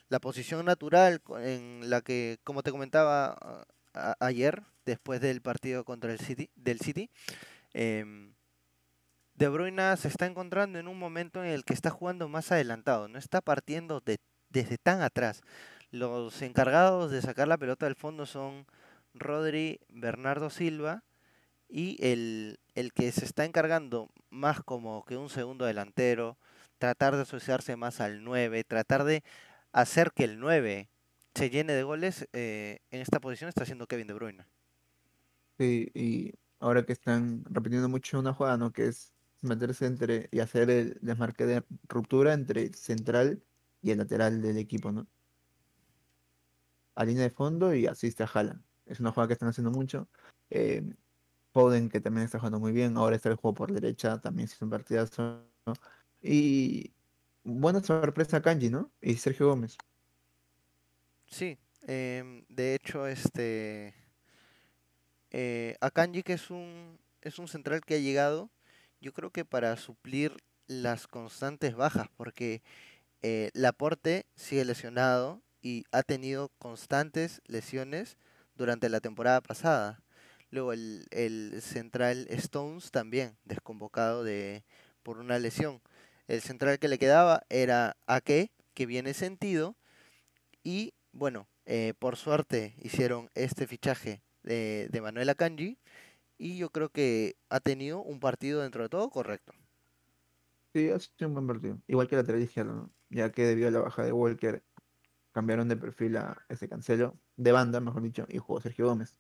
[0.09, 3.67] la posición natural en la que, como te comentaba
[4.21, 7.11] ayer, después del partido contra el City, del City,
[7.75, 8.33] em,
[9.35, 13.09] De Bruyne se está encontrando en un momento en el que está jugando más adelantado,
[13.09, 14.19] no está partiendo de,
[14.51, 15.43] desde tan atrás.
[15.93, 18.67] Los encargados de sacar la pelota del fondo son
[19.13, 21.05] Rodri, Bernardo Silva
[21.69, 22.59] y el,
[22.95, 26.39] que se está encargando más como que un segundo delantero,
[26.79, 29.23] tratar de asociarse más al 9, tratar de
[29.73, 30.89] hacer que el 9
[31.35, 34.47] se llene de goles, eh, en esta posición está haciendo Kevin De Bruyne.
[35.59, 38.73] Sí, y ahora que están repitiendo mucho una jugada, ¿no?
[38.73, 39.13] Que es
[39.43, 43.43] meterse entre y hacer el desmarque de ruptura entre el central
[43.83, 45.07] y el lateral del equipo, ¿no?
[46.95, 48.63] A línea de fondo y asiste a Haaland.
[48.87, 50.09] Es una jugada que están haciendo mucho.
[50.51, 50.83] Eh,
[51.53, 52.97] Foden, que también está jugando muy bien.
[52.97, 55.47] Ahora está el juego por derecha, también es un partidazo.
[56.21, 56.93] Y
[57.45, 58.91] buena sorpresa Kanji, ¿no?
[59.01, 59.77] Y Sergio Gómez.
[61.27, 63.95] Sí, em, de hecho, este
[65.31, 68.51] eh, Akanji, que es un, es un central que ha llegado,
[69.01, 70.37] yo creo que para suplir
[70.67, 72.63] las constantes bajas, porque
[73.23, 78.17] eh, Laporte sigue lesionado y ha tenido constantes lesiones
[78.57, 80.03] durante la temporada pasada.
[80.51, 84.65] Luego el, el central Stones también desconvocado de,
[85.03, 85.81] por una lesión.
[86.29, 89.77] El central que le quedaba era Ake, que viene sentido.
[90.63, 95.79] Y bueno, eh, por suerte hicieron este fichaje de, de Manuel Akanji.
[96.39, 99.53] Y yo creo que ha tenido un partido dentro de todo correcto.
[100.75, 101.79] Sí, ha sido un buen partido.
[101.87, 102.91] Igual que la lateral.
[103.11, 104.63] Ya que debido a la baja de Walker,
[105.33, 109.17] cambiaron de perfil a ese cancelo, de banda, mejor dicho, y jugó Sergio Gómez.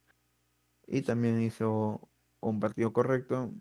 [0.86, 2.08] Y también hizo
[2.40, 3.52] un partido correcto.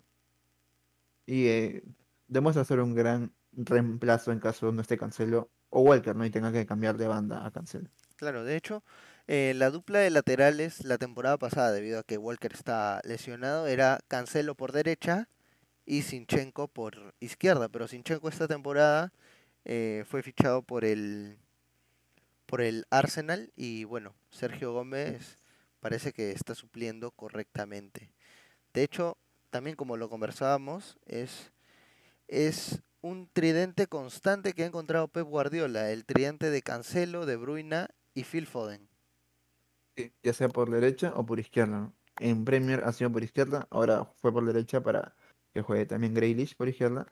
[1.26, 1.84] Y eh,
[2.28, 6.26] demuestra ser un gran reemplazo en caso no esté Cancelo o Walker, ¿no?
[6.26, 7.90] Y tenga que cambiar de banda a Cancelo.
[8.18, 8.84] Claro, de hecho,
[9.28, 14.00] eh, la dupla de laterales la temporada pasada, debido a que Walker está lesionado, era
[14.08, 15.28] Cancelo por derecha
[15.86, 17.70] y Sinchenko por izquierda.
[17.70, 19.12] Pero Sinchenko esta temporada
[19.66, 21.38] eh, fue fichado por el
[22.52, 25.38] por el Arsenal y bueno, Sergio Gómez
[25.80, 28.12] parece que está supliendo correctamente.
[28.74, 29.18] De hecho,
[29.52, 31.54] también como lo conversábamos, es,
[32.28, 37.88] es un tridente constante que ha encontrado Pep Guardiola, el tridente de Cancelo, de Bruyne
[38.14, 38.90] y Phil Foden.
[40.22, 41.94] Ya sea por derecha o por izquierda.
[42.20, 45.16] En Premier ha sido por izquierda, ahora fue por derecha para
[45.54, 47.08] que juegue también Grealish por izquierda.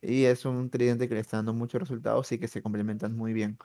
[0.00, 3.34] Y es un tridente que le está dando muchos resultados y que se complementan muy
[3.34, 3.58] bien.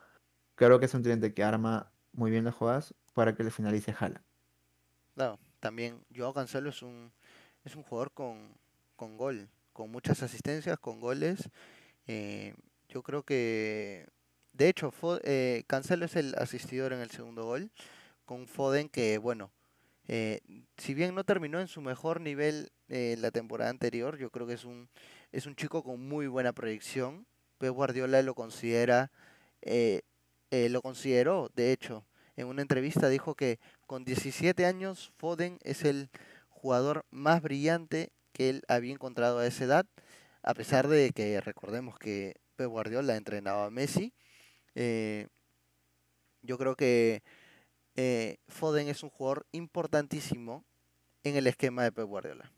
[0.55, 3.93] Creo que es un tridente que arma muy bien las jugadas para que le finalice
[3.93, 4.25] Jala.
[5.15, 7.11] No, también Joao Cancelo es un,
[7.63, 8.57] es un jugador con,
[8.95, 11.49] con gol, con muchas asistencias, con goles.
[12.07, 12.55] Eh,
[12.89, 14.07] yo creo que,
[14.53, 17.71] de hecho, Fo- eh, Cancelo es el asistidor en el segundo gol,
[18.25, 19.51] con Foden que, bueno,
[20.07, 20.41] eh,
[20.77, 24.65] si bien no terminó en su mejor nivel la temporada anterior, yo creo que es
[24.65, 24.89] un,
[25.31, 27.25] es un chico con muy buena proyección.
[27.59, 29.11] Pep Guardiola lo considera,
[30.51, 35.83] eh, lo consideró, de hecho, en una entrevista dijo que con 17 años Foden es
[35.83, 36.09] el
[36.49, 39.85] jugador más brillante que él había encontrado a esa edad,
[40.43, 44.13] a pesar de que recordemos que Pep Guardiola entrenaba a Messi.
[44.75, 45.27] eh,
[46.41, 47.23] yo creo que
[47.95, 50.63] eh, Foden es un jugador importantísimo
[51.23, 52.51] en el esquema de Pep Guardiola.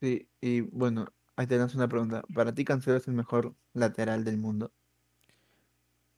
[0.00, 2.22] Sí, y bueno, ahí te lanzo una pregunta.
[2.34, 4.72] ¿Para ti Cancelo es el mejor lateral del mundo?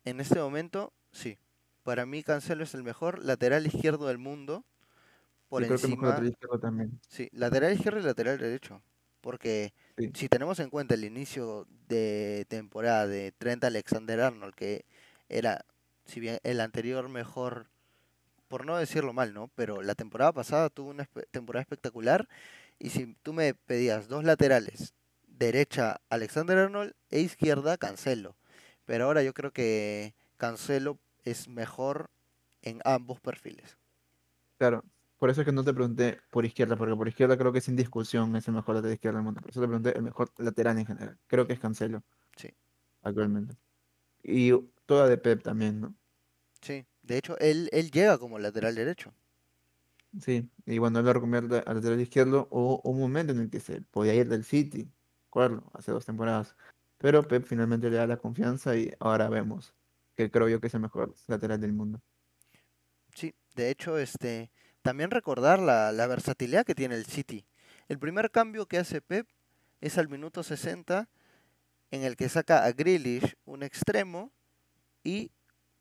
[0.04, 1.38] En este momento, sí.
[1.82, 4.64] Para mí Cancelo es el mejor lateral izquierdo del mundo.
[5.48, 7.00] Por Yo creo que el mejor encima, lateral izquierdo también.
[7.08, 8.82] sí, lateral izquierdo y lateral derecho.
[9.20, 14.84] Porque Sí, si tenemos en cuenta el inicio de temporada de Trent Alexander-Arnold, que
[15.28, 15.64] era,
[16.04, 17.68] si bien el anterior mejor,
[18.48, 19.50] por no decirlo mal, ¿no?
[19.54, 22.28] Pero la temporada pasada tuvo una espe- temporada espectacular.
[22.78, 24.94] Y si tú me pedías dos laterales,
[25.28, 28.36] derecha Alexander-Arnold e izquierda Cancelo.
[28.86, 32.10] Pero ahora yo creo que Cancelo es mejor
[32.62, 33.78] en ambos perfiles.
[34.58, 34.84] claro.
[35.18, 37.76] Por eso es que no te pregunté por izquierda, porque por izquierda creo que sin
[37.76, 39.40] discusión es el mejor lateral izquierdo del mundo.
[39.40, 41.18] Por eso te pregunté el mejor lateral en general.
[41.26, 42.04] Creo que es Cancelo
[42.36, 42.54] Sí,
[43.02, 43.56] actualmente.
[44.22, 44.52] Y
[44.86, 45.96] toda de Pep también, ¿no?
[46.60, 46.84] sí.
[47.02, 49.14] De hecho, él, él llega como lateral derecho.
[50.20, 53.58] Sí, y cuando él lo reconvierte al lateral izquierdo, hubo un momento en el que
[53.58, 54.92] se podía ir del City,
[55.26, 56.56] recuerdo, hace dos temporadas.
[57.04, 59.74] Pero Pep finalmente le da la confianza y ahora vemos
[60.16, 62.00] que creo yo que es el mejor lateral del mundo.
[63.14, 64.50] Sí, de hecho, este,
[64.80, 67.44] también recordar la, la versatilidad que tiene el City.
[67.88, 69.28] El primer cambio que hace Pep
[69.82, 71.10] es al minuto 60,
[71.90, 74.32] en el que saca a Grealish, un extremo,
[75.02, 75.30] y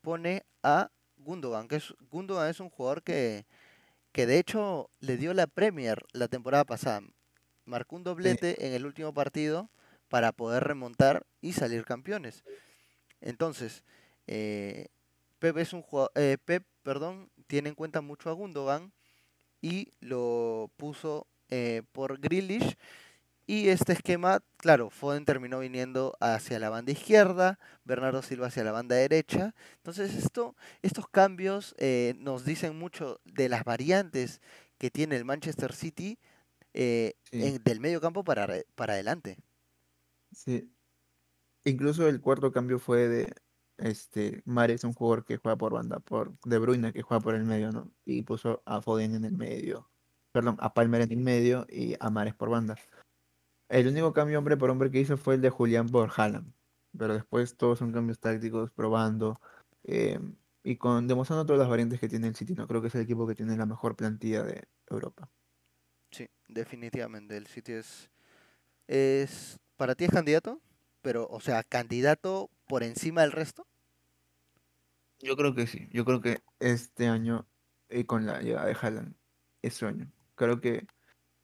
[0.01, 3.45] pone a Gundogan, que es, Gundogan es un jugador que,
[4.11, 6.99] que de hecho le dio la Premier la temporada pasada.
[7.63, 9.69] Marcó un Sí, doblete en el último partido
[10.13, 12.43] para poder remontar y salir campeones.
[13.19, 13.83] Entonces,
[14.27, 14.89] eh,
[15.39, 16.11] Pep es un jugador,
[16.45, 18.93] Pep, perdón, tiene en cuenta mucho a Gundogan
[19.59, 22.77] y lo puso eh, por Grealish
[23.47, 28.71] Y este esquema, claro, Foden terminó viniendo hacia la banda izquierda, Bernardo Silva hacia la
[28.71, 29.55] banda derecha.
[29.77, 34.41] Entonces esto, estos cambios eh, nos dicen mucho de las variantes
[34.77, 36.19] que tiene el Manchester City
[36.75, 39.37] eh, del medio campo para, para adelante.
[40.33, 40.71] Sí.
[41.65, 43.33] Incluso el cuarto cambio fue de
[43.77, 47.45] este Mares, un jugador que juega por banda, por De Bruyne que juega por el
[47.45, 47.91] medio, ¿no?
[48.05, 49.89] Y puso a Foden en el medio.
[50.31, 52.75] Perdón, a Palmer en el medio y a Mares por banda.
[53.69, 56.53] El único cambio hombre por hombre que hizo fue el de Julián por Haaland.
[56.97, 59.39] Pero después todos son cambios tácticos, probando
[59.83, 60.19] eh,
[60.63, 62.53] y con, demostrando todas las variantes que tiene el City.
[62.53, 65.29] No creo que es el equipo que tiene la mejor plantilla de Europa.
[66.11, 67.35] Sí, definitivamente.
[67.35, 68.11] El City es,
[68.87, 69.59] es.
[69.77, 70.61] ¿Para ti es candidato?
[71.01, 73.67] Pero, o sea, candidato por encima del resto.
[75.19, 75.87] Yo creo que sí.
[75.91, 77.47] Yo creo que este año,
[77.89, 79.15] y con la llegada de Haaland,
[79.61, 80.11] es sueño.
[80.35, 80.87] Creo que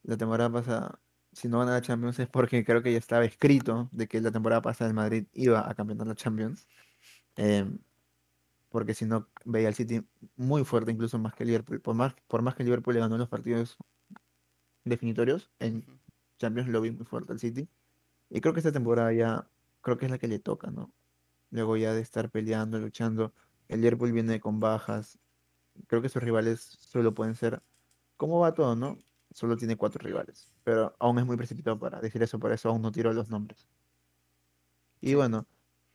[0.03, 0.99] la temporada pasada
[1.33, 4.31] si no gana la Champions es porque creo que ya estaba escrito de que la
[4.31, 6.67] temporada pasada el Madrid iba a campeonar la Champions.
[7.35, 7.79] Em,
[8.69, 10.01] porque si no, veía al City
[10.35, 11.81] muy fuerte, incluso más que Liverpool.
[11.81, 13.77] Por más, por más que Liverpool le ganó los partidos
[14.83, 15.85] definitorios, en
[16.37, 17.69] Champions lo vi muy fuerte al City.
[18.29, 19.47] Y creo que esta temporada ya,
[19.81, 20.91] creo que es la que le toca, ¿no?
[21.51, 23.33] Luego ya de estar peleando, luchando,
[23.67, 25.19] el Liverpool viene con bajas.
[25.87, 27.61] Creo que sus rivales solo pueden ser.
[28.17, 28.97] ¿Cómo va todo, no?
[29.31, 32.83] Solo tiene cuatro rivales pero aún es muy precipitado para decir eso, por eso aún
[32.83, 33.67] no tiro los nombres.
[35.01, 35.47] Y bueno,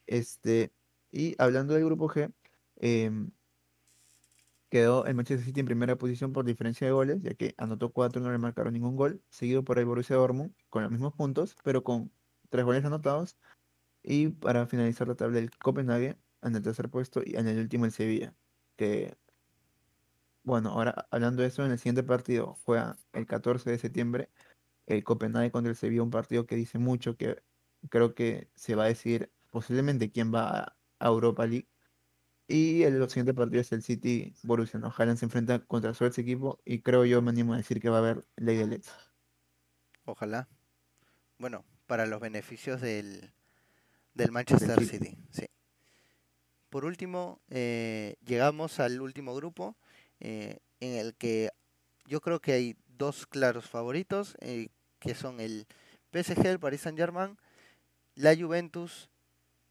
[0.08, 0.72] este,
[1.12, 2.32] y hablando del grupo G,
[2.76, 3.30] em,
[4.68, 8.20] quedó el Manchester City en primera posición por diferencia de goles, ya que anotó cuatro
[8.20, 11.56] y no le marcaron ningún gol, seguido por el Borussia Dortmund con los mismos puntos,
[11.62, 12.10] pero con
[12.54, 13.36] tres goles anotados.
[14.04, 17.84] Y para finalizar la tabla, el Copenhague en el tercer puesto y en el último
[17.84, 18.32] el Sevilla,
[18.76, 19.16] que
[20.44, 24.30] bueno, ahora hablando de eso, en el siguiente partido juega el 14 de septiembre
[24.86, 27.42] el Copenhague contra el Sevilla, un partido que dice mucho, que
[27.90, 31.68] creo que se va a decir posiblemente quién va a Europa League.
[32.46, 34.78] Y el siguiente partido es el City Borussia.
[34.78, 34.92] ¿no?
[34.92, 37.96] se enfrenta contra su ex equipo y creo yo me animo a decir que va
[37.96, 38.82] a haber ley de.
[40.04, 40.48] Ojalá.
[41.38, 43.32] Bueno, para los beneficios del,
[44.14, 45.16] del Manchester City.
[45.30, 45.46] Sí.
[46.74, 49.76] Por último, eh, llegamos al último grupo
[50.18, 51.50] eh, en el que
[52.06, 55.66] yo creo que hay dos claros favoritos, eh, que son el
[56.12, 57.36] PSG, el Paris Saint Germain,
[58.16, 59.08] la Juventus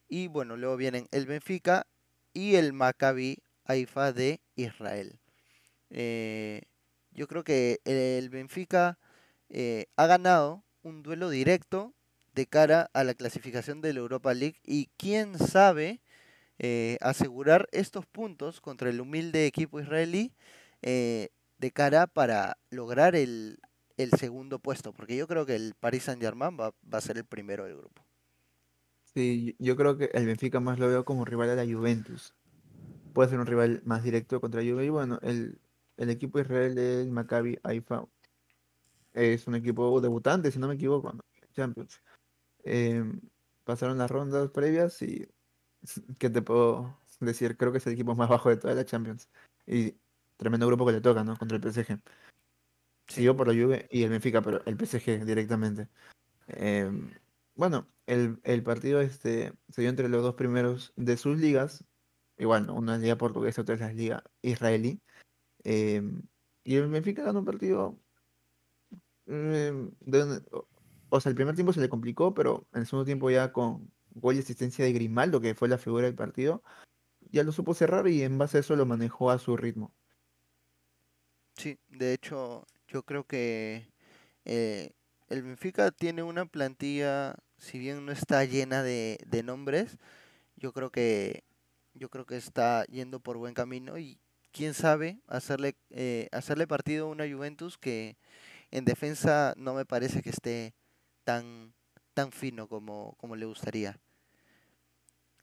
[0.07, 1.87] y bueno, luego vienen el Benfica
[2.33, 5.19] y el Maccabi Haifa de Israel.
[5.89, 8.97] Yo creo que el Benfica
[9.97, 11.93] ha ganado un duelo directo
[12.33, 16.01] de cara a la clasificación de la Europa League y quién sabe
[17.01, 20.31] asegurar estos puntos contra el humilde equipo israelí
[21.63, 23.57] de cara para lograr el,
[24.17, 27.63] segundo puesto, porque yo creo que el Paris Saint Germain va, a ser el primero
[27.63, 28.03] del grupo.
[29.13, 32.33] Sí, yo creo que el Benfica más lo veo como rival de la Juventus.
[33.13, 34.85] Puede ser un rival más directo contra Juve.
[34.85, 35.57] Y bueno, el,
[35.97, 38.03] equipo israel del Maccabi Haifa
[39.13, 41.15] es un equipo debutante, si no me equivoco,
[41.53, 42.01] Champions.
[42.63, 43.21] Em,
[43.63, 45.27] pasaron las rondas previas y
[46.19, 47.57] ¿qué te puedo decir?
[47.57, 49.29] Creo que es el equipo más bajo de toda la Champions.
[49.67, 49.95] Y
[50.37, 51.37] Tremendo grupo que le toca, ¿no?
[51.37, 52.01] Contra el PSG.
[53.07, 55.89] Siguió por la Juve y el Benfica, pero el PSG directamente.
[56.47, 57.11] Em,
[57.55, 61.85] bueno, el, partido este, se dio entre los dos primeros de sus ligas.
[62.37, 62.75] Igual, ¿no?
[62.75, 65.01] Una liga portuguesa, otra es la liga israelí.
[65.63, 66.23] Em,
[66.63, 67.99] y el Benfica ganó un partido.
[69.25, 69.91] Em,
[71.13, 73.91] o sea, el primer tiempo se le complicó, pero en el segundo tiempo ya con
[74.15, 76.63] gol y asistencia de Grimaldo, que fue la figura del partido,
[77.29, 79.93] ya lo supo cerrar y en base a eso lo manejó a su ritmo.
[81.55, 83.91] Sí, de hecho, yo creo que
[84.45, 84.89] eh,
[85.29, 89.99] el Benfica tiene una plantilla, si bien no está llena de, nombres,
[90.55, 91.43] yo creo que
[91.93, 94.17] yo creo que está yendo por buen camino y
[94.51, 98.17] quién sabe hacerle eh, hacerle partido a una Juventus que
[98.71, 100.73] en defensa no me parece que esté
[101.23, 101.73] tan
[102.13, 103.99] tan fino como, como le gustaría.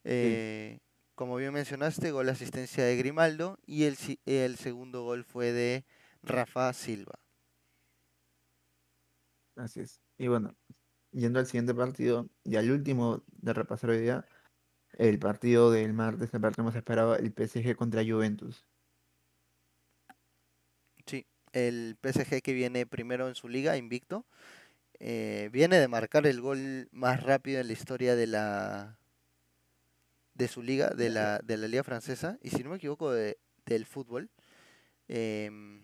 [0.04, 0.78] Eh,
[1.14, 3.96] como bien mencionaste, gol asistencia de Grimaldo y el,
[4.26, 5.84] el segundo gol fue de
[6.22, 7.18] Rafa Silva.
[9.56, 10.00] Así es.
[10.18, 10.56] Y bueno,
[11.12, 14.24] yendo al siguiente partido y al último de repasar hoy día,
[14.94, 18.66] el partido del martes, el partido más esperado, el PSG contra Juventus.
[21.06, 24.26] Sí, el PSG que viene primero en su liga, invicto,
[25.00, 28.98] eh, viene de marcar el gol más rápido en la historia de la
[30.34, 33.38] de su liga, de la, de la liga francesa, y si no me equivoco, de,
[33.66, 34.30] del fútbol.
[35.08, 35.82] Em,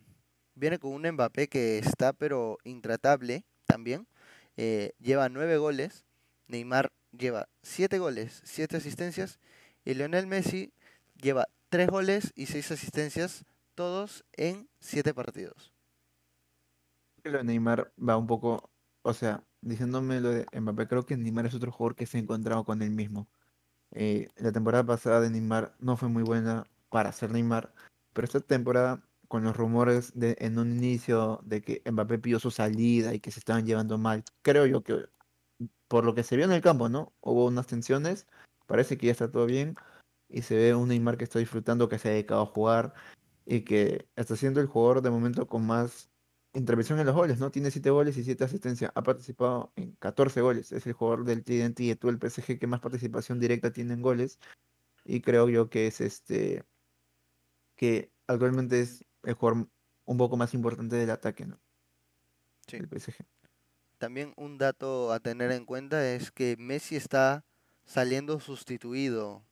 [0.55, 4.06] viene con un Mbappé que está pero intratable también.
[4.56, 6.05] eh, lleva nueve goles,
[6.48, 9.38] Neymar lleva siete goles, siete asistencias,
[9.84, 10.72] y Lionel Messi
[11.20, 13.44] lleva tres goles y seis asistencias,
[13.74, 15.72] todos en siete partidos.
[17.24, 18.70] Lo de Neymar va un poco,
[19.06, 22.20] o sea, diciéndome lo de Mbappé, creo que Neymar es otro jugador que se ha
[22.20, 23.28] encontrado con él mismo.
[23.92, 27.72] Eh, la temporada pasada de Neymar no fue muy buena para ser Neymar,
[28.12, 32.50] pero esta temporada, con los rumores de, en un inicio de que Mbappé pidió su
[32.50, 35.06] salida y que se estaban llevando mal, creo yo que
[35.88, 37.12] por lo que se vio en el campo, ¿no?
[37.20, 38.26] Hubo unas tensiones,
[38.66, 39.76] parece que ya está todo bien
[40.28, 42.94] y se ve un Neymar que está disfrutando, que se ha dedicado a jugar
[43.46, 46.10] y que está siendo el jugador de momento con más
[46.56, 47.50] intervención en los goles, ¿no?
[47.50, 48.90] Tiene 7 goles y 7 asistencias.
[48.94, 50.72] Ha participado en 14 goles.
[50.72, 54.02] Es el jugador del TNT y todo el PSG que más participación directa tiene en
[54.02, 54.38] goles.
[55.04, 56.64] Y creo yo que es este.
[57.76, 59.68] que actualmente es el jugador
[60.04, 61.60] un poco más importante del ataque, ¿no?
[62.66, 62.76] Sí.
[62.76, 63.14] El PSG.
[63.98, 67.44] También un dato a tener en cuenta es que Messi está
[67.84, 69.42] saliendo sustituido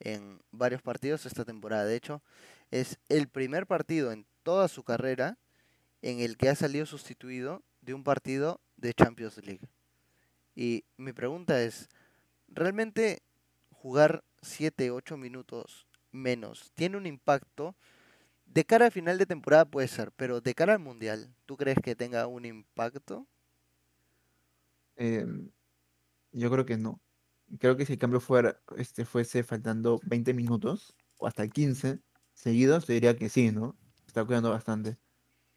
[0.00, 1.84] en varios partidos esta temporada.
[1.84, 2.22] De hecho,
[2.70, 5.38] es el primer partido en toda su carrera
[6.02, 9.68] en el que ha salido sustituido de un partido de Champions League.
[10.54, 11.88] Y mi pregunta es,
[12.48, 13.22] ¿realmente
[13.70, 17.76] jugar 7, 8 minutos menos tiene un impacto?
[18.46, 21.78] De cara al final de temporada puede ser, pero de cara al Mundial, ¿tú crees
[21.82, 23.26] que tenga un impacto?
[24.96, 25.50] Em,
[26.32, 27.02] yo creo que no.
[27.60, 32.02] Creo que si el cambio fuera, este, fuese faltando 20 minutos o hasta 15
[32.34, 33.78] seguidos, te diría que sí, ¿no?
[34.06, 34.98] Está cuidando bastante.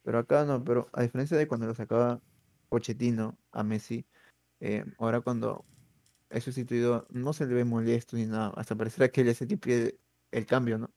[0.05, 2.21] Pero acá no, pero a diferencia de cuando lo sacaba
[2.69, 4.05] Pochettino a Messi,
[4.59, 5.65] eh, ahora cuando
[6.29, 9.59] es sustituido no se le ve molesto ni nada, hasta parecerá que él es el
[9.59, 9.99] pide
[10.31, 10.91] el cambio, ¿no?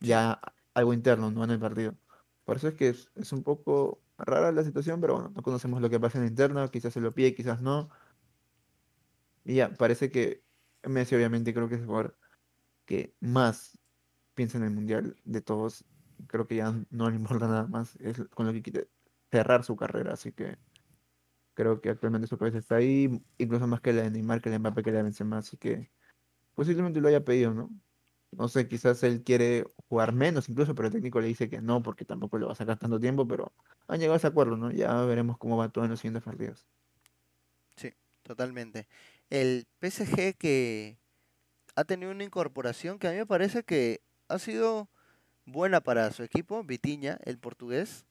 [0.00, 0.40] Ya
[0.74, 1.96] algo interno, no en el partido.
[2.44, 5.90] Por eso es que es, un poco rara la situación, pero bueno, no conocemos lo
[5.90, 7.88] que pasa en la interna, quizás se lo pide, quizás no.
[9.44, 10.42] Y ya, parece que
[10.84, 12.18] Messi obviamente creo que es el jugador
[12.84, 13.78] que más
[14.34, 15.84] piensa en el Mundial de todos.
[16.28, 18.88] Creo que ya no le importa nada más, es con lo que quiere
[19.30, 20.58] cerrar su carrera, así que
[21.54, 24.54] creo que actualmente su cabeza está ahí, incluso más que la de Neymar, que la
[24.54, 25.90] de Mbappé, que la de Benzema, así que
[26.54, 27.70] posiblemente lo haya pedido, ¿no?
[28.32, 31.82] No sé, quizás él quiere jugar menos incluso, pero el técnico le dice que no,
[31.82, 33.54] porque tampoco le va a sacar tanto tiempo, pero
[33.88, 34.70] han llegado a ese acuerdo, ¿no?
[34.72, 36.66] Ya veremos cómo va todo en los siguientes partidos.
[37.76, 38.88] sí, totalmente.
[39.30, 40.98] El PSG que
[41.76, 44.90] ha tenido una incorporación que a mí me parece que ha sido
[45.46, 48.04] buena para su equipo, Vitinha, el portugués.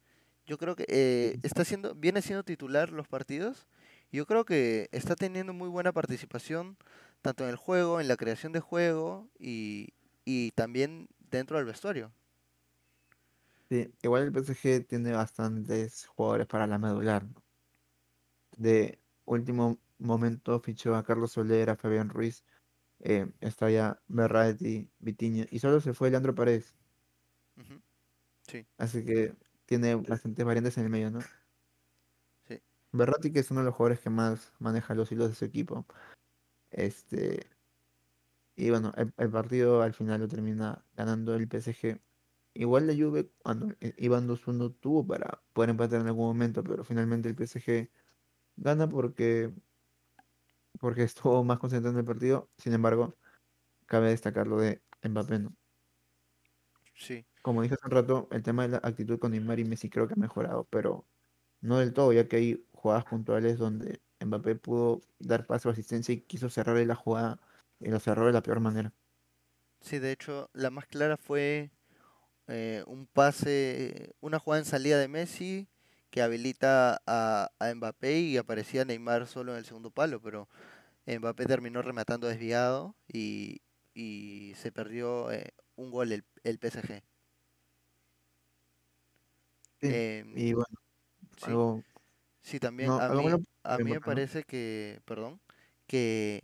[0.47, 3.67] Yo creo que eh, está siendo, viene siendo titular los partidos.
[4.11, 6.77] Yo creo que está teniendo muy buena participación
[7.21, 9.89] tanto en el juego, en la creación de juego y,
[10.23, 12.11] y también dentro del vestuario.
[13.69, 17.25] Sí, igual el PSG tiene bastantes jugadores para la medular.
[18.57, 22.43] De último momento fichó a Carlos Soler, a Fabián Ruiz,
[22.99, 26.75] eh, está ya Berratti, Vitinha, y solo se fue Leandro Paredes.
[28.47, 29.33] Sí, Así que
[29.65, 31.19] tiene bastantes variantes en el medio, ¿no?
[32.47, 32.61] sí,
[32.91, 35.85] Berratti, que es uno de los jugadores que más maneja los hilos de su equipo.
[36.71, 37.47] Este,
[38.55, 41.99] y bueno, el, el partido al final lo termina ganando el PSG.
[42.53, 47.29] Igual la Juve, cuando iban 2-1, tuvo para poder empatar en algún momento, pero finalmente
[47.29, 47.89] el PSG
[48.57, 49.53] gana porque,
[50.79, 52.49] porque estuvo más concentrado en el partido.
[52.57, 53.17] Sin embargo,
[53.87, 55.55] cabe destacar lo de Mbappé, ¿no?
[56.95, 57.25] sí.
[57.45, 60.07] Como dije hace un rato, el tema de la actitud con Neymar y Messi creo
[60.07, 61.05] que ha mejorado, pero
[61.61, 66.11] no del todo, ya que hay jugadas puntuales donde Mbappé pudo dar paso o asistencia
[66.11, 67.39] y quiso cerrarle la jugada
[67.79, 68.93] y lo cerró de la peor manera.
[69.79, 71.69] Sí, de hecho, la más clara fue
[72.47, 75.67] eh, un pase, una jugada en salida de Messi
[76.09, 80.49] que habilita a, Mbappé y aparecía Neymar solo en el segundo palo, pero
[81.05, 83.61] Mbappé terminó rematando desviado y,
[83.93, 87.03] se perdió eh, un gol el PSG.
[89.85, 90.67] Sí, Em, y bueno,
[91.37, 91.83] sí, algo,
[92.41, 93.27] sí, también no, a mí,
[93.63, 95.39] a mí me parece que, perdón,
[95.87, 96.43] que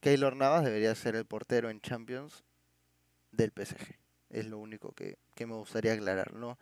[0.00, 2.44] Keylor Navas debería ser el portero en Champions
[3.32, 3.98] del PSG.
[4.30, 6.34] Es lo único que, que me gustaría aclarar.
[6.34, 6.58] No,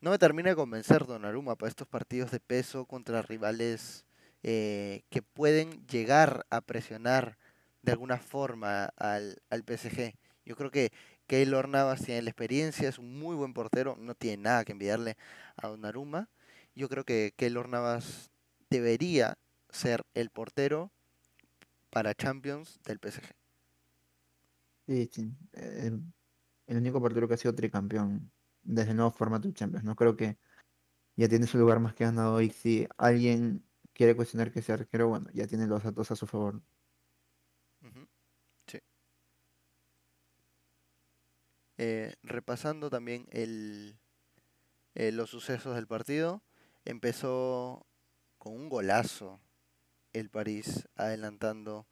[0.00, 4.04] no me termina de convencer Donnarumma para estos partidos de peso contra rivales
[4.42, 7.38] eh, que pueden llegar a presionar
[7.82, 10.14] de alguna forma al, al PSG.
[10.44, 10.92] Yo creo que
[11.26, 15.16] Keylor Navas tiene la experiencia, es un muy buen portero, no tiene nada que envidiarle
[15.56, 16.28] a Donnarumma.
[16.74, 18.30] Yo creo que Keylor Navas
[18.70, 19.38] debería
[19.70, 20.90] ser el portero
[21.90, 23.34] para Champions del PSG.
[24.86, 25.10] Sí,
[26.66, 28.32] el único portero que ha sido tricampeón
[28.62, 30.38] desde el nuevo formato de Champions, no creo que
[31.16, 35.08] ya tiene su lugar más que ganado y si alguien quiere cuestionar que sea arquero,
[35.08, 36.62] bueno, ya tiene los datos a su favor.
[37.82, 38.06] Ujú,
[38.68, 38.80] Sí.
[41.78, 43.98] Eh, repasando también el,
[44.94, 46.42] eh, los sucesos del partido,
[46.86, 47.86] empezó
[48.38, 49.40] con un golazo
[50.14, 51.86] el París adelantando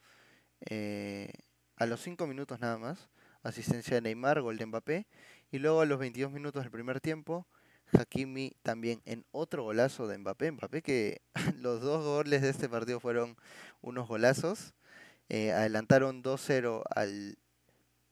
[0.71, 1.33] eh,
[1.77, 3.11] a los 5 minutos nada más,
[3.43, 5.07] asistencia de Neymar, gol de Mbappé,
[5.51, 7.47] y luego a los 22 minutos del primer tiempo,
[7.93, 11.21] Hakimi también en otro golazo de Mbappé, Mbappé que
[11.59, 13.37] los dos goles de este partido fueron
[13.83, 14.73] unos golazos,
[15.29, 17.37] adelantaron 2-0 al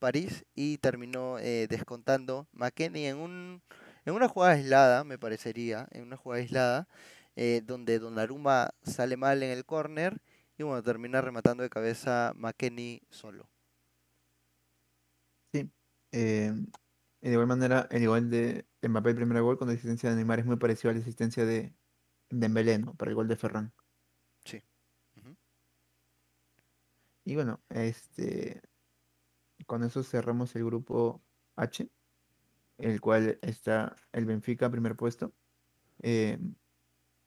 [0.03, 3.63] París y terminó eh, descontando McKennie en un
[4.05, 6.89] en una jugada aislada, me parecería, en una jugada aislada,
[7.37, 10.21] eh, donde Donnarumma sale mal en el córner
[10.59, 13.49] y bueno, termina rematando de cabeza McKennie solo.
[15.53, 15.71] Sí.
[16.11, 16.53] eh,
[17.21, 20.41] de igual manera, el gol de Mbappé, el primer gol con la asistencia de Neymar
[20.41, 21.73] es muy parecido a la asistencia de
[22.29, 22.95] Dembélé, ¿no?
[22.95, 23.73] Para el gol de Ferran.
[24.45, 24.61] Sí.
[27.25, 28.61] Y bueno, este,
[29.67, 31.23] con eso cerramos el grupo
[31.57, 31.89] H,
[32.79, 35.33] el cual está el Benfica, primer puesto,
[36.01, 36.39] eh,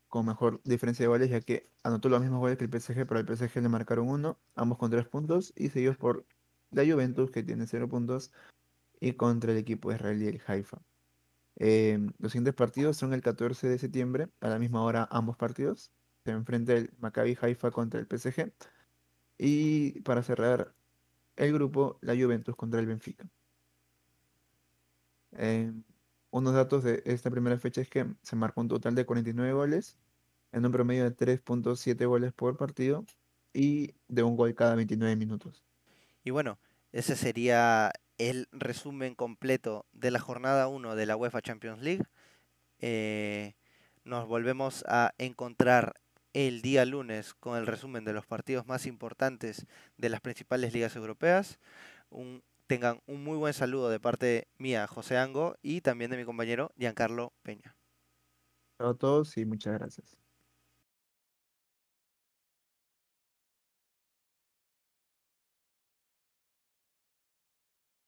[0.07, 3.19] con mejor diferencia de goles, ya que anotó los mismos goles que el PSG, pero
[3.19, 6.25] al PSG le marcaron uno, ambos con tres puntos, y seguidos por
[6.71, 8.31] la Juventus, que tiene cero puntos,
[8.99, 10.81] y contra el equipo israelí, el Haifa.
[11.57, 15.91] Eh, los siguientes partidos son el 14 de septiembre, a la misma hora ambos partidos.
[16.23, 18.51] Se enfrenta el Maccabi Haifa contra el PSG.
[19.37, 20.73] Y para cerrar
[21.35, 23.25] el grupo, la Juventus contra el Benfica.
[25.37, 25.71] Eh,
[26.31, 29.97] unos datos de esta primera fecha es que se marcó un total de 49 goles,
[30.51, 33.05] en un promedio de 3.7 goles por partido
[33.53, 35.63] y de un gol cada 29 minutos.
[36.23, 36.57] Y bueno,
[36.91, 42.03] ese sería el resumen completo de la jornada 1 de la UEFA Champions League.
[42.79, 43.55] Eh,
[44.05, 45.95] nos volvemos a encontrar
[46.35, 49.65] el día lunes con el resumen de los partidos más importantes
[49.97, 51.59] de las principales ligas europeas.
[52.09, 56.25] Un- tengan un muy buen saludo de parte mía, José Ango, y también de mi
[56.25, 57.75] compañero Giancarlo Peña.
[58.79, 60.17] A todos y muchas gracias.